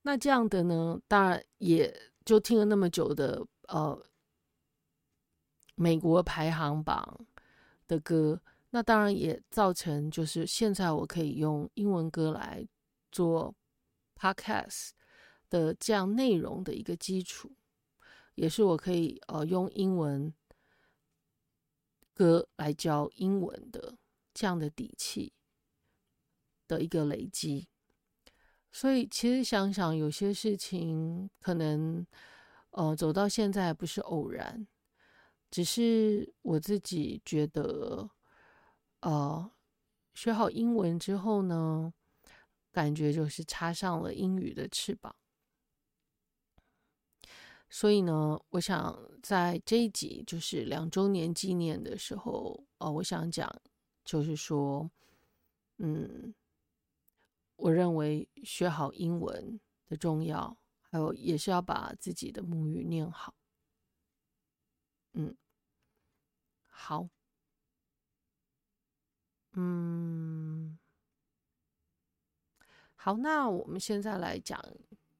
[0.02, 4.02] 那这样的呢，当然也就听了那么久的呃
[5.74, 7.26] 美国排行榜
[7.86, 8.40] 的歌。
[8.70, 12.64] 那当然也造成，就是现在我可以用英文歌来
[13.10, 13.52] 做
[14.14, 14.90] podcast
[15.48, 17.50] 的这样内容的一个基础，
[18.36, 20.32] 也是我可以呃用英文
[22.14, 23.96] 歌来教英文的
[24.32, 25.32] 这样的底气
[26.68, 27.66] 的一个累积。
[28.72, 32.06] 所以其实想想，有些事情可能
[32.70, 34.66] 呃走到现在不是偶然，
[35.50, 38.10] 只是我自己觉得。
[39.02, 39.50] 呃，
[40.12, 41.90] 学好英文之后呢，
[42.70, 45.16] 感觉就是插上了英语的翅膀。
[47.70, 53.50] 所以呢，我想在这一集就是两周年纪念的时候，呃，我想讲
[54.04, 54.90] 就是说，
[55.78, 56.34] 嗯，
[57.60, 63.34] 我认为学好英文的重要，还有也是要把自己的母语念好。
[65.12, 65.36] 嗯，
[66.68, 67.08] 好。
[69.52, 70.78] 嗯，
[72.94, 74.58] 好，那我们现在来讲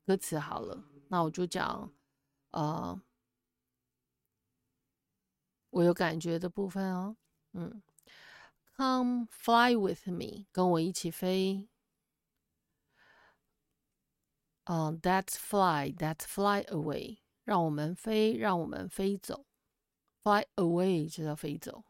[0.07, 0.85] 歌词好了。
[1.09, 1.93] 那我就讲，
[2.53, 3.03] 呃，
[5.71, 7.17] 我有感觉的部分哦。
[7.53, 7.83] 嗯
[8.77, 11.69] ，Come fly with me，跟我一起飞。
[14.70, 19.46] 嗯，uh，That's fly，That's fly away，让我们飞，让我们飞走。
[20.24, 21.84] Fly away 就叫飞走。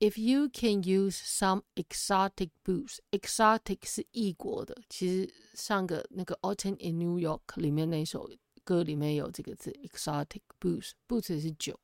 [0.00, 4.76] If you can use some exotic booze，exotic 是异国的。
[4.88, 8.30] 其实上个那个 Autumn in New York 里面那首
[8.62, 11.80] 歌里面有这个字，exotic booze，booze 是酒。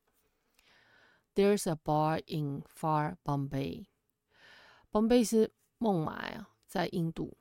[1.35, 7.37] There's a bar in far Bombay，Bombay 是孟买啊，在印度。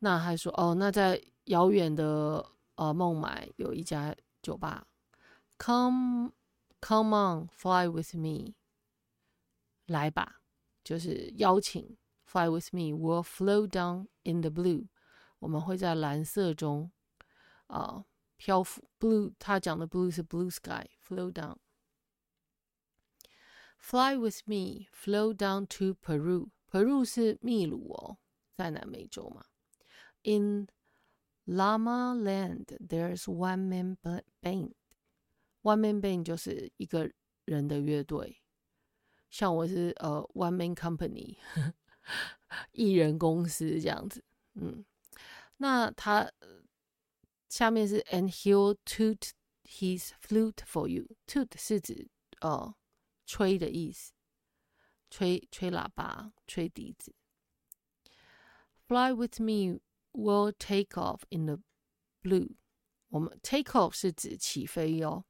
[0.00, 2.45] 那还说哦，那在 遥远的
[2.75, 4.87] 呃孟买有一家酒吧。
[5.59, 6.31] Come,
[6.81, 8.53] come on, fly with me。
[9.87, 10.41] 来吧，
[10.83, 14.87] 就是邀请，Fly with me, we'll float down in the blue。
[15.39, 16.91] 我们会在蓝色中
[17.67, 18.05] 啊、呃、
[18.37, 18.83] 漂浮。
[18.99, 21.57] Blue，他讲的 blue 是 blue sky，float down。
[23.77, 26.49] Fly with me, flow down to Peru。
[26.69, 28.17] Peru 是秘鲁哦，
[28.53, 29.45] 在南美洲嘛。
[30.23, 30.67] In
[31.46, 33.96] Llama Land, there's one man
[34.42, 34.74] band.
[35.62, 37.10] One man band 就是一个
[37.44, 38.38] 人的乐队。
[39.30, 41.36] 像我是呃 one man company，
[42.72, 44.22] 艺人公司这样子，
[44.54, 44.84] 嗯，
[45.56, 46.30] 那他
[47.48, 49.30] 下面是 and he'll toot
[49.64, 52.08] his flute for you，toot 是指
[52.40, 52.74] 呃
[53.24, 54.12] 吹的意思，
[55.08, 57.14] 吹吹喇叭，吹笛子。
[58.86, 59.80] Fly with me,
[60.17, 61.59] we'll take off in the
[62.23, 62.55] blue。
[63.09, 65.23] 我们 take off 是指起飞哟。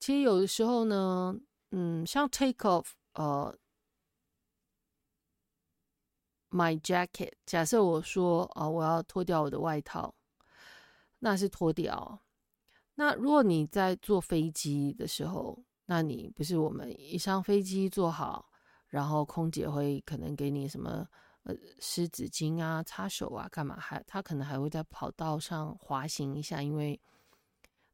[0.00, 1.38] 其实有的时候呢，
[1.70, 3.56] 嗯，像 take off，呃
[6.50, 7.32] ，my jacket。
[7.46, 10.14] 假设我说啊、我要脱掉我的外套，
[11.20, 12.20] 那是脱掉。
[12.96, 18.50] 那如果你在坐飞机的时候，那你不是我们一上飞机坐好，
[18.88, 21.08] 然后空姐会可能给你什么？
[21.44, 23.78] 呃，湿纸巾啊，擦手啊，干嘛？
[23.80, 27.00] 还他可能还会在跑道上滑行一下，因为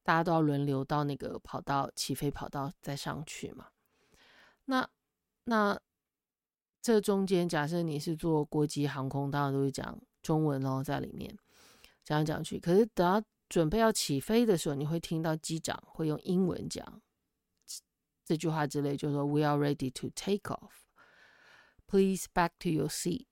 [0.03, 3.69] 大家都要轮流到那个跑道起飞跑道再上去嘛。
[4.65, 4.89] 那
[5.45, 5.81] 那
[6.83, 11.37] 这中间，假设你是坐国际航空，当然都会讲中文哦，在里面
[12.05, 12.59] 讲来讲去。
[12.59, 17.01] 可是等到准备要起飞的时候，你会听到机长会用英文讲
[18.25, 20.86] 这句话之类，就是说 “We are ready to take off”。
[21.89, 23.27] Please back to your seat，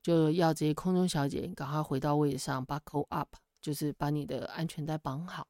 [0.00, 5.48] 就要这些空中小姐赶快回到位置上，buckle up，就是把你的安全带绑好。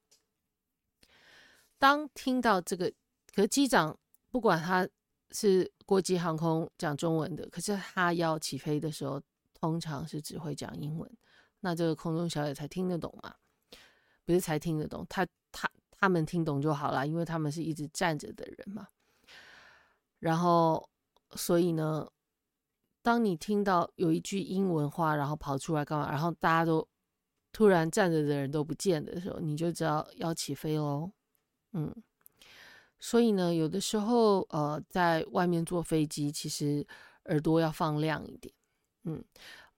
[1.79, 2.91] 当听到这个，
[3.35, 3.99] 可机长
[4.31, 4.89] 不管他
[5.33, 9.21] 是国际航空讲中文的，可是他要起飞的时候，
[9.53, 11.17] 通常是只会讲英文，
[11.61, 13.35] 那这个空中小姐才听得懂嘛？
[14.25, 18.89] 不是才听得懂，他他他们听懂就好了，因为他们是一直站着的人嘛。
[20.19, 20.89] 然后，
[21.35, 22.09] 所以呢？
[23.07, 26.11] 当你听到有一句英文话，然后跑出来干嘛？
[26.11, 26.85] 然后大家都
[27.53, 31.09] 突然站着的人都不见的时候，你就知道要起飞喽。
[31.73, 31.95] 嗯，
[32.99, 36.85] 所以呢，有的时候呃，在外面坐飞机，其实
[37.27, 38.53] 耳朵要放亮一点。
[39.05, 39.25] 嗯，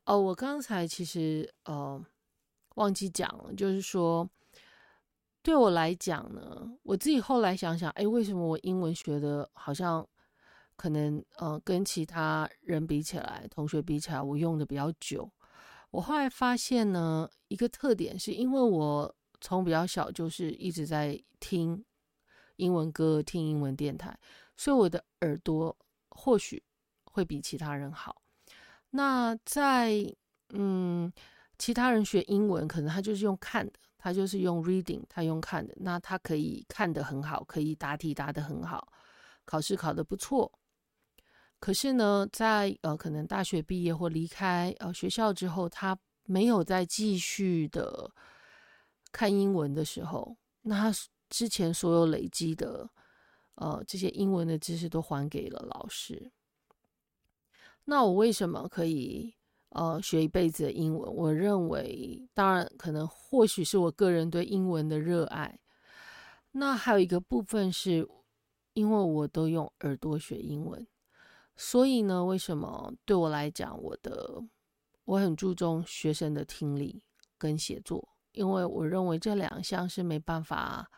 [0.07, 2.03] 哦，我刚才其实呃
[2.76, 4.26] 忘记讲了，就是说
[5.43, 10.09] 对我来讲呢，我自己后来想想，哎，为什么我英文学的好像？
[10.79, 15.29] 可能呃，跟其他人比起来，同学比起来，我用的比较久。
[15.91, 21.85] 我后来发现呢，一个特点是因为我从比较小就是一直在听
[22.57, 24.16] 英文歌、听英文电台，
[24.57, 25.76] 所以我的耳朵
[26.11, 26.62] 或许
[27.07, 28.22] 会比其他人好。
[28.91, 29.93] 那在
[30.51, 31.12] 嗯，
[31.59, 38.87] 其他人学英文，可能他就是用看的，他就是用 reading，他用看的，那他可以看得很好，可以答题答得很好，
[39.45, 40.53] 考试考得不错。
[41.61, 48.13] 可是呢，在呃，可能大学毕业或离开呃学校之后，他没有再继续的
[49.11, 50.99] 看英文的时候，那他
[51.29, 52.89] 之前所有累积的
[53.57, 56.31] 呃这些英文的知识都还给了老师。
[57.87, 59.35] 那我为什么可以
[59.71, 61.13] 呃学一辈子的英文？
[61.13, 65.59] 我认为，当然可能或许是我个人对英文的热爱。
[66.53, 68.09] 那还有一个部分是
[68.75, 70.87] 因为我都用耳朵学英文。
[71.61, 74.41] 所以呢，为什么对我来讲，我的
[75.05, 77.03] 我很注重学生的听力
[77.37, 80.89] 跟写作，因为我认为这两项是没办法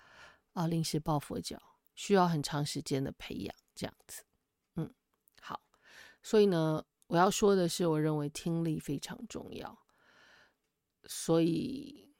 [0.52, 1.58] 啊临时抱佛脚，
[1.94, 4.22] 需要很长时间的培养，这样子。
[4.76, 4.92] 嗯，
[5.40, 5.58] 好。
[6.22, 9.78] 所以呢，我要说的是，我认为听力非常重要。
[11.04, 12.12] 所以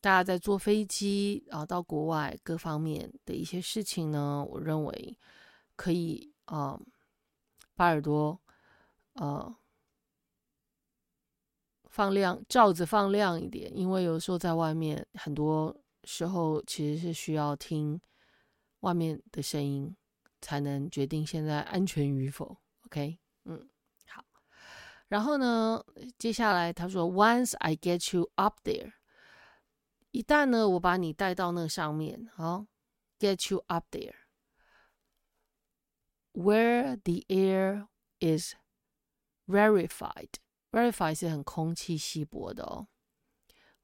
[0.00, 5.18] 大家在坐飞机啊到国外各方面的一些事情呢，我认为
[5.76, 6.80] 可以啊。
[7.74, 8.40] 把耳朵，
[9.14, 9.56] 呃，
[11.90, 18.00] 放亮，罩子放亮一点，因为有时候在外面，很多时候其实是需要听
[18.80, 19.96] 外面的声音，
[20.40, 22.56] 才能决定现在安全与否。
[22.86, 23.68] OK，嗯，
[24.08, 24.24] 好。
[25.08, 25.84] 然后呢，
[26.18, 28.92] 接下来他说，Once I get you up there，
[30.10, 32.66] 一旦呢，我把你带到那上面，好
[33.18, 34.14] ，get you up there。
[36.36, 37.86] Where the air
[38.18, 38.54] is
[39.46, 40.30] rarefied,
[40.72, 42.88] rarefied 是很空气稀薄的哦。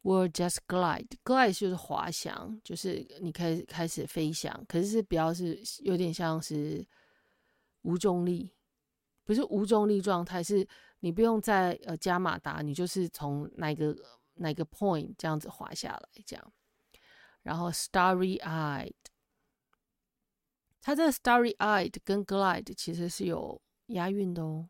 [0.03, 6.84] We'll just glide, glide 就是滑翔，就是你可以开始飞翔，可是是比较是有点像是
[7.82, 8.53] 无重力，
[9.24, 10.66] 不是无重力状态，是
[10.98, 13.96] 你不用再呃加马达，你就是从哪个
[14.34, 16.53] 哪个 point 这样子滑下来这样。
[17.42, 18.92] 然后 starry eyed。
[20.81, 24.69] 它这个 starry-eyed 跟 glide 其实是有押韵的哦。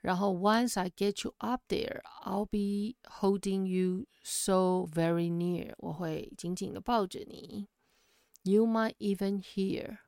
[0.00, 5.74] 然后 Once I get you up there, I'll be holding you so very near。
[5.78, 7.68] 我会紧紧的抱着你。
[8.42, 9.98] You might even hear，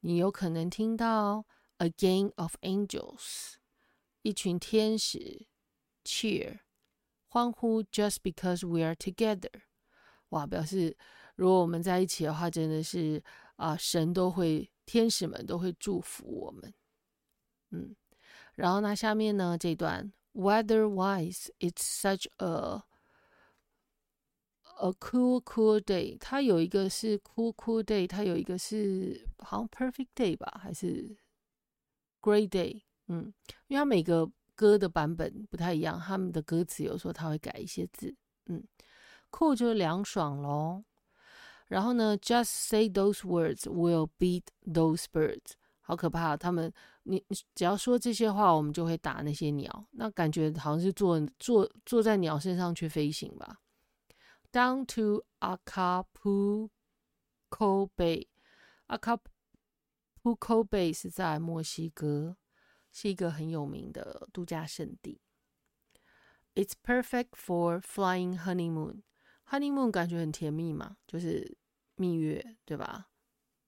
[0.00, 1.44] 你有可能听到
[1.78, 3.54] A gang of angels，
[4.22, 5.46] 一群天使，
[6.04, 6.60] cheer，
[7.26, 9.50] 欢呼，just because we are together，
[10.30, 10.96] 哇，表示
[11.34, 13.22] 如果我们在一起的话，真的是
[13.59, 16.73] 啊，神都会，天使们都会祝福我们。
[17.71, 17.93] 嗯，
[18.55, 22.83] 然后那下面呢这段，weather-wise it's such a
[24.79, 31.17] a cool cool day，它有一个是 cool cool day，它有一个是好像 perfect day 吧，还是
[32.21, 33.33] ？Great day，嗯，
[33.67, 38.63] 因为它每个歌的版本不太一样，他们的歌词有时候他会改一些字，嗯
[39.29, 40.85] ，cool 就是凉爽咯。
[41.69, 47.23] 然后呢，just say those words will beat those birds，好可怕，他们你
[47.55, 53.61] 只要说这些话，我们就会打那些鸟，那感觉好像是坐坐坐在鸟身上去飞行吧。
[54.51, 56.71] Down to Acapulco
[57.95, 62.35] Bay，Acapulco Bay 是在墨西哥，
[62.91, 65.21] 是一个很有名的度假胜地。
[66.55, 69.03] It's perfect for flying honeymoon.
[69.49, 71.58] Honeymoon 感觉很甜蜜嘛，就是
[71.99, 73.09] 蜜月，对吧？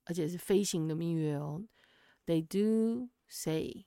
[0.06, 1.64] 而且是飞行的蜜月哦。
[2.26, 3.86] They do say,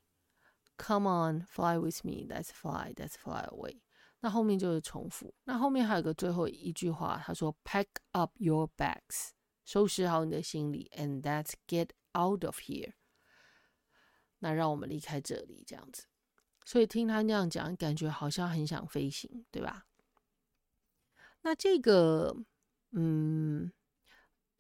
[0.79, 2.27] "Come on, fly with me.
[2.29, 3.81] Let's fly, let's fly away."
[4.21, 5.35] 那后面就是重复。
[5.45, 9.31] 那后面还有个最后一句话，他说："Pack up your bags."
[9.65, 12.93] 收拾好你的行李，and let's get out of here。
[14.39, 16.05] 那让我们离开这里，这样子。
[16.67, 19.87] 所以听他那样讲，感觉好像很想飞行，对吧？
[21.43, 22.35] 那这个，
[22.93, 23.73] 嗯，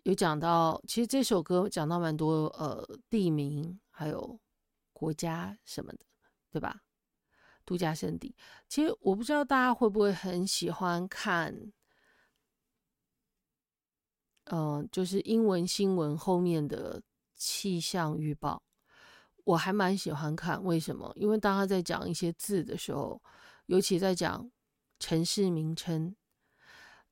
[0.05, 4.38] 有讲到，其实这首歌讲到蛮多，呃，地名还有
[4.92, 5.98] 国家什么的，
[6.50, 6.82] 对吧？
[7.64, 8.36] 度假胜地。
[8.68, 11.72] 其实我不知道大家会不会很喜欢看。
[14.48, 17.02] 嗯、就是英文新闻后面的
[17.34, 18.62] 气象预报，
[19.44, 20.62] 我还蛮喜欢看。
[20.62, 21.11] 为什么？
[21.16, 23.22] 因为当他在讲一些字的时候，
[23.66, 24.50] 尤其在讲
[24.98, 26.14] 城市名称，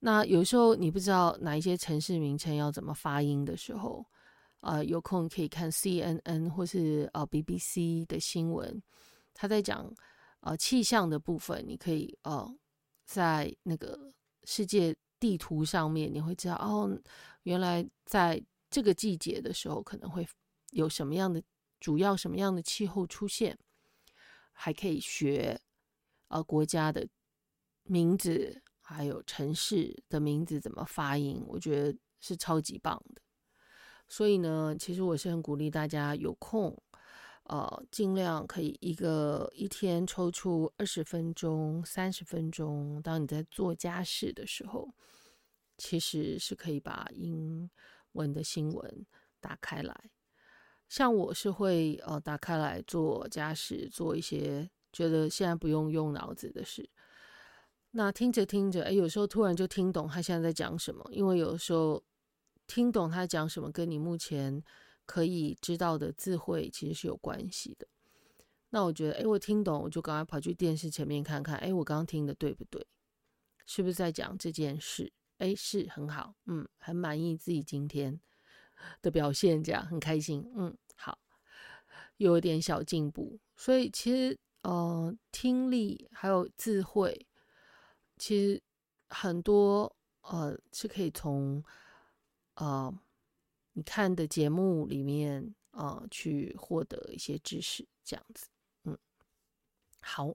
[0.05, 4.05] 那有时候你不知道哪一些城市名称要怎么发音的时候，
[4.61, 8.83] 呃，有空可以看 CNN 或是呃 BBC 的新闻，
[9.33, 9.89] 他在讲
[10.41, 12.53] 呃气象的部分，你可以呃
[13.05, 14.13] 在那个
[14.45, 14.97] 世界。
[15.23, 17.01] 地图上面你会知道哦，
[17.45, 20.27] 原来在这个季节的时候可能会
[20.73, 21.41] 有什么样的
[21.79, 23.57] 主要什么样的气候出现，
[24.51, 25.61] 还可以学
[26.27, 27.07] 呃国家的
[27.85, 33.23] 名字，还有城市的名字怎么发音，我觉得是超级棒的。
[34.09, 36.77] 所以呢，其实我是很鼓励大家有空，
[37.45, 44.93] 呃，尽量可以一个一天抽出二十分钟、三十分钟，当你在做家事的时候。
[45.79, 47.69] 其实是可以把英
[48.13, 49.07] 文的新闻
[49.41, 50.11] 打开来，
[50.89, 56.89] 像我是会呃打开来做家事，做一些觉得现在不用用脑子的事。
[57.93, 62.03] 那听着听着，哎，有时候突然就听懂他现在在讲什么，因为有时候
[62.67, 64.63] 听懂他讲什么，跟你目前
[65.05, 67.87] 可以知道的智慧其实是有关系的。
[68.71, 72.87] 那我觉得，哎，我听懂，我就赶快跑去电视前面看看，哎，我刚刚听的对不对？
[73.67, 75.13] 是不是在讲这件事？
[75.37, 78.19] 哎，是很好，嗯，很满意自己今天
[79.03, 81.19] 的表现，这样很开心，嗯，好，
[82.17, 87.27] 有一点小进步，所以其实呃，听力还有智慧，
[88.23, 88.63] 其实
[89.09, 91.61] 很多呃是可以从
[92.55, 92.95] 呃
[93.73, 95.43] 你看的节目里面
[95.73, 98.47] 啊、呃、去获得一些知识，这样子，
[98.85, 98.97] 嗯，
[100.01, 100.33] 好。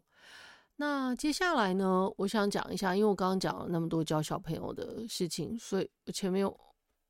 [0.76, 6.46] 那接下来呢，我想讲一下，因为我刚刚讲了那么多教小朋友的事情，所以我前面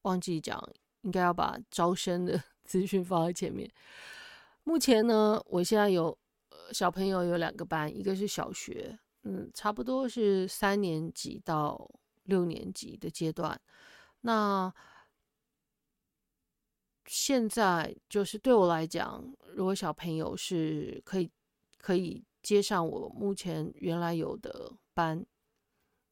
[0.03, 0.61] 忘记讲，
[1.01, 3.67] 应该要把招生的 资讯放在前面。
[4.63, 6.15] 目前呢，我现在有
[6.71, 11.89] 小朋友有两个班，一个是小学，嗯，差不多是三年级到
[12.23, 13.59] 六年级的阶段。
[14.21, 14.73] 那
[17.05, 21.31] 现在就是对我来讲，如果小朋友是可以
[21.77, 22.23] 可以。
[22.43, 25.25] 接上我目前原来有的班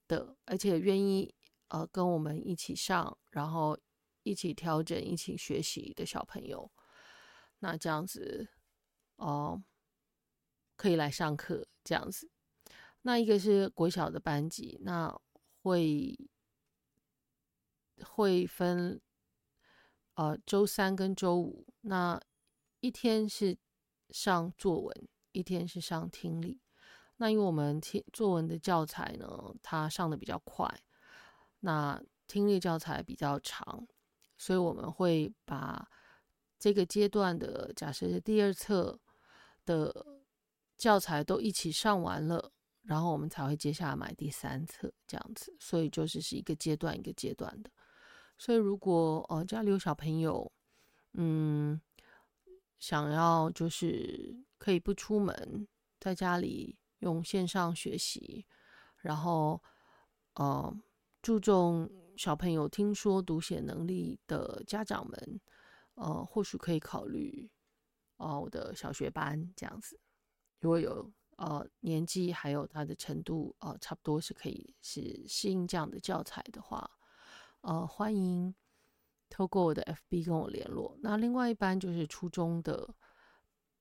[0.06, 1.34] 的，而且愿意
[1.70, 3.78] 呃跟我们一起上，然后
[4.24, 6.70] 一起调整、一起学习的小朋友，
[7.60, 8.50] 那这样子
[9.16, 9.64] 哦、
[10.76, 12.30] 可以来上课这样子。
[13.08, 15.16] 那一个是国小的班级，那
[15.62, 16.18] 会
[18.04, 19.00] 会分
[20.16, 22.20] 呃周三跟周五，那
[22.80, 23.56] 一天是
[24.10, 25.08] 上作文。
[25.32, 26.62] 一天是上听力，
[27.18, 30.66] 那因为我们听作文的教材呢，它上的比较快，
[31.60, 33.86] 那听力教材比较长，
[34.38, 35.86] 所以我们会把
[36.58, 38.98] 这个阶段的假设是第二册
[39.66, 40.24] 的
[40.78, 42.54] 教材都一起上完了，
[42.86, 45.56] 然后我们才会接下来买第三册这样子。
[45.60, 47.70] 所以就是是一个阶段一个阶段的。
[48.38, 50.52] 所以如果呃家里有小朋友，
[51.14, 51.80] 嗯，
[52.80, 55.68] 想要就是可以不出门，
[56.00, 58.46] 在家里用线上学习，
[58.98, 59.62] 然后
[60.34, 60.78] 呃
[61.22, 65.42] 注重小朋友听说读写能力的家长们，
[65.96, 67.50] 呃或许可以考虑
[68.18, 69.98] 哦我的小学班这样子，
[70.60, 76.90] 如果有呃年纪还有他的程度呃差不多是可以是适应这样的教材的话，
[77.62, 78.54] 呃欢迎。
[79.28, 80.96] 透过我的 FB 跟我联络。
[81.02, 82.94] 那另外一班就是初中的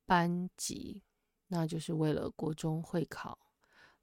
[0.07, 1.03] 班级，
[1.49, 3.39] 那就是为了国中会考。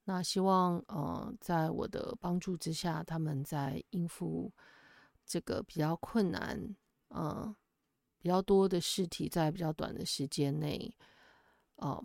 [0.03, 4.53] 那希望呃，在我的帮助之下，他们在应付
[5.25, 6.75] 这个比较困难，
[7.09, 7.53] 呃，
[8.19, 10.95] 比较多的试题，在比较短的时间内，
[11.77, 12.01] 呃，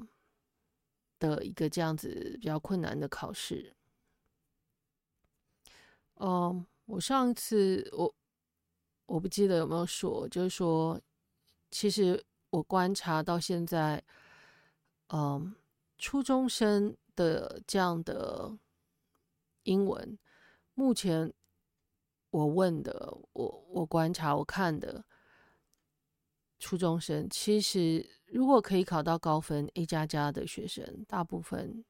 [1.19, 3.75] 的一个这样子比较困难的考试。
[6.17, 8.14] 嗯、我上次我。
[9.09, 11.01] 我不记得有没有说，就是说，
[11.71, 14.03] 其实我观察到现在，
[15.11, 15.55] 嗯，
[15.97, 18.59] 初中生的这样的
[19.62, 20.19] 英文，
[20.75, 21.33] 目前
[22.31, 25.05] 我问的，我我观察我看的
[26.59, 31.85] 初中生，其实如果可以考到高分 A 加加的学生，大部分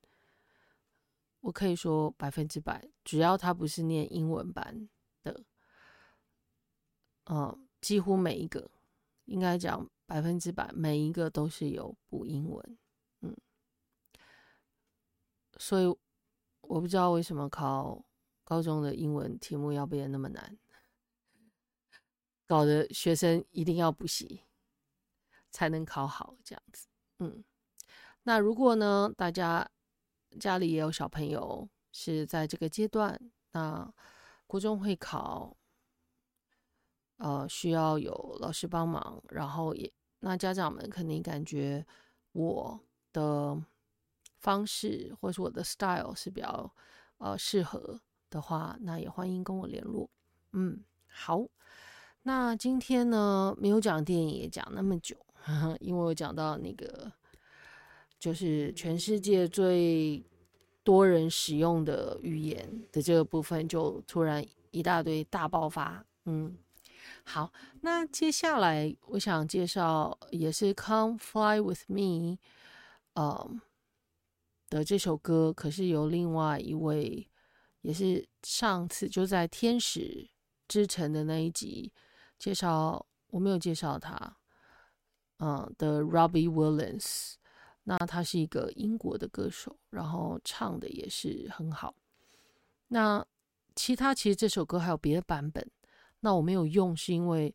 [1.40, 4.88] 我可以说百分之百，只要他不是念英文班
[5.22, 5.44] 的。
[7.24, 8.70] 嗯，几乎每一个，
[9.24, 12.78] 应该讲百分之百，每一个都是有补英文。
[13.22, 13.36] 嗯，
[15.58, 15.86] 所以
[16.60, 18.04] 我不知道为什么考
[18.44, 20.56] 高中的英文题目要变得那么难，
[22.46, 24.42] 搞得学生一定要补习
[25.56, 26.86] 才能考好这样子。
[27.20, 27.42] 嗯，
[28.24, 29.66] 那如果呢，大家
[30.38, 33.18] 家里也有小朋友是在这个阶段，
[33.52, 33.90] 那
[34.46, 35.56] 国中会考。
[37.18, 39.90] 呃，需要有老师帮忙，然后也
[40.20, 41.82] 那家长们肯定感觉
[42.32, 42.78] 我
[43.10, 43.58] 的
[44.36, 46.70] 方式或是我的 style 是比较
[47.16, 47.98] 呃适合
[48.28, 50.10] 的话，那也欢迎跟我联络。
[50.52, 51.42] 嗯，好，
[52.24, 55.16] 那今天呢没有讲电影也讲那么久，
[55.80, 57.12] 因为我讲到那个
[58.18, 60.24] 就是全世界最
[60.82, 66.56] 多人使用的语言的这个部分，就突然一大堆大爆发，嗯。
[67.22, 72.36] 好，那接下来我想介绍也是《Come Fly with Me》
[73.14, 73.50] 呃
[74.68, 77.28] 的这首歌，可是由另外一位，
[77.82, 80.28] 也是上次就在《天使
[80.68, 81.92] 之城》的那一集
[82.38, 84.36] 介绍，我没有介绍他，
[85.38, 87.34] 嗯的 Robbie Williams，
[87.84, 91.94] 那他是一个英国的歌手，然后唱的也是很好。
[92.88, 93.24] 那
[93.74, 95.70] 其他其实这首歌还有别的版本。
[96.20, 97.54] 那我没有用，是因为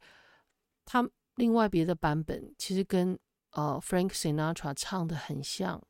[0.86, 3.18] 他另外别的版本其实跟
[3.52, 5.82] 呃 Frank Sinatra 唱的很像，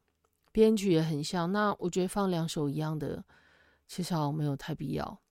[0.52, 1.52] 编曲也很像。
[1.52, 3.24] 那我觉得放两首一样的，
[3.88, 5.22] 其实好像没有太必要。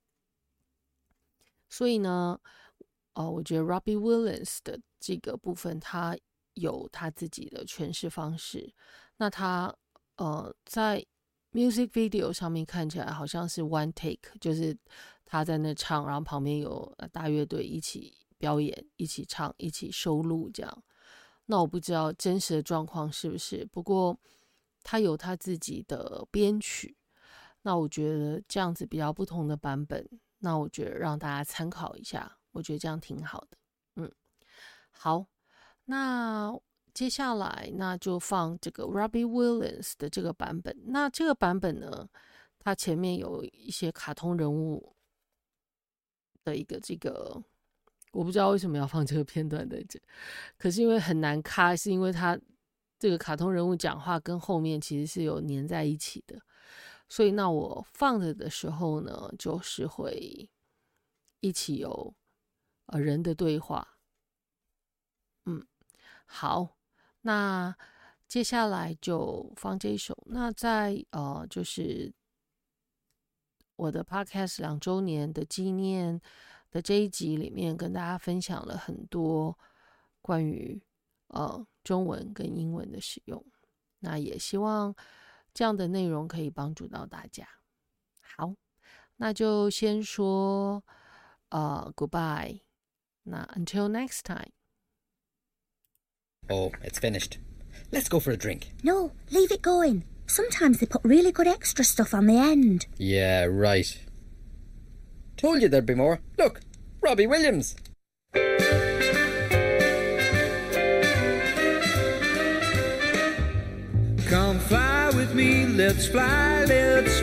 [1.67, 2.39] 所以呢，
[3.13, 6.15] 呃，我觉得 Robbie Williams 的这个部分，他
[6.53, 8.73] 有他自己的诠释方式。
[9.17, 9.73] 那他
[10.17, 11.05] 呃在
[11.51, 14.77] music video 上面看起来好像是 one take，就是。
[15.23, 20.83] 他在那唱，然后旁边有大乐队一起表演、一起唱、一起收录这样。
[21.45, 24.19] 那我不知道真实的状况是不是，不过
[24.83, 26.97] 他有他自己的编曲。
[27.61, 30.05] 那我觉得这样子比较不同的版本，
[30.39, 33.57] 那我觉得让大家参考一下，我觉得这样挺好的。
[33.95, 34.11] 嗯，
[34.89, 35.25] 好，
[35.91, 36.57] 那
[36.93, 40.75] 接下来那就放这个 Robbie Williams 的这个版本。
[40.87, 42.07] 那这个版本呢，
[42.57, 44.95] 它前面有一些卡通人物。
[46.43, 47.39] 的一个这个，
[48.13, 50.01] 我不知道为什么要放这个片段在这，
[50.57, 52.35] 可是因为很难卡，是因为他
[52.97, 56.41] 这个卡通人物讲话跟后面其实是有粘在一起的，
[57.07, 60.49] 所以那我放着的时候呢，就是会
[61.41, 62.11] 一起有
[62.87, 63.87] 呃人的对话。
[66.31, 66.77] 好，
[67.21, 67.75] 那
[68.27, 70.17] 接下来就放这一首。
[70.27, 72.13] 那在呃就是。
[73.77, 76.21] 我的 podcast 两周年的纪念
[76.69, 79.57] 的这一集里面，跟大家分享了很多
[80.21, 80.79] 关于
[81.29, 83.43] 呃中文跟英文的使用。
[83.97, 84.93] 那也希望
[85.51, 87.47] 这样的内容可以帮助到大家。
[88.21, 88.53] 好，
[89.15, 90.83] 那就先说
[91.49, 92.61] 呃 goodbye，
[93.23, 94.51] 那 until next time。
[96.49, 97.37] Oh, it's finished.
[97.91, 98.71] Let's go for a drink.
[98.83, 100.03] No, leave it going.
[100.27, 102.85] Sometimes they put really good extra stuff on the end.
[102.97, 103.99] Yeah, right.
[105.37, 106.21] Told you there'd be more.
[106.37, 106.61] Look,
[107.01, 107.75] Robbie Williams.
[114.29, 117.20] Come fly with me, let's fly, let's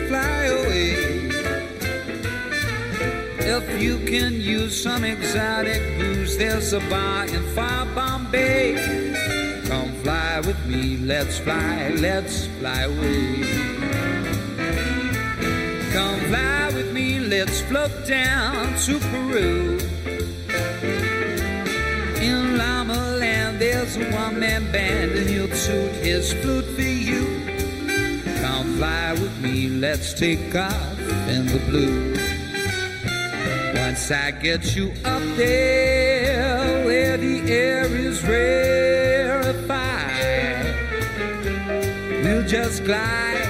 [3.61, 8.75] If you can use some exotic booze, there's a bar in far Bombay.
[9.67, 13.43] Come fly with me, let's fly, let's fly away.
[15.91, 19.77] Come fly with me, let's float down to Peru.
[22.21, 27.25] In Llama Land, there's a one man band, and he'll toot his flute for you.
[28.41, 32.38] Come fly with me, let's take off in the blue.
[33.99, 39.65] Once I get you up there where the air is rarefied,
[42.23, 43.43] we'll just glide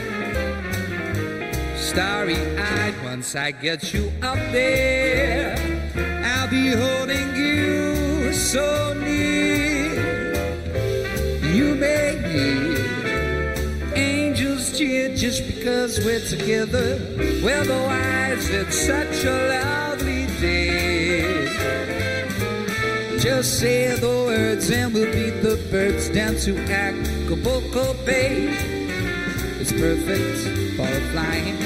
[1.77, 2.95] starry eyed.
[3.03, 5.55] Once I get you up there,
[6.25, 9.93] I'll be holding you so near.
[11.43, 16.99] You make hear angels cheer just because we're together.
[17.43, 19.88] Weatherwise, it's such a lovely
[20.39, 21.45] day.
[23.19, 28.47] Just say the words and we'll beat the birds down to Acapulco Bay.
[29.59, 30.39] It's perfect
[30.77, 31.57] for a flying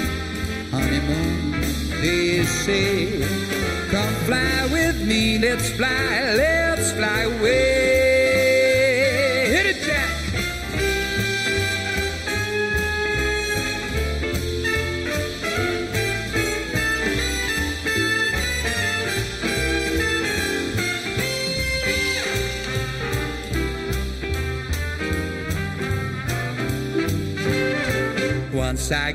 [0.71, 1.61] honeymoon.
[2.01, 3.21] They say,
[3.91, 7.62] Come fly with me, let's fly, let's fly away.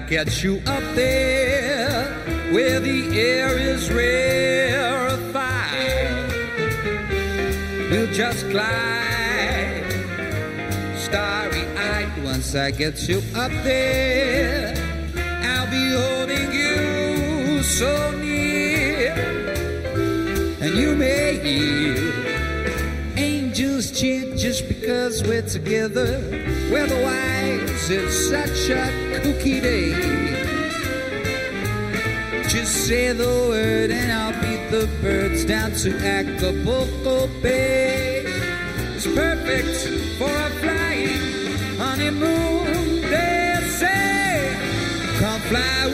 [0.08, 2.02] Get you up there
[2.50, 5.12] where the air is rarefied,
[7.90, 9.84] we'll just glide
[10.96, 12.10] starry eyed.
[12.24, 14.74] Once I get you up there,
[15.42, 19.12] I'll be holding you so near,
[20.62, 22.37] and you may hear
[24.58, 26.18] just because we're together.
[26.72, 28.90] Weatherwise, it's such a
[29.20, 29.92] kooky day.
[32.48, 38.24] Just say the word and I'll beat the birds down to Acapulco Bay.
[38.96, 39.76] It's perfect
[40.18, 43.02] for a flying honeymoon.
[43.02, 44.56] They say,
[45.20, 45.88] come fly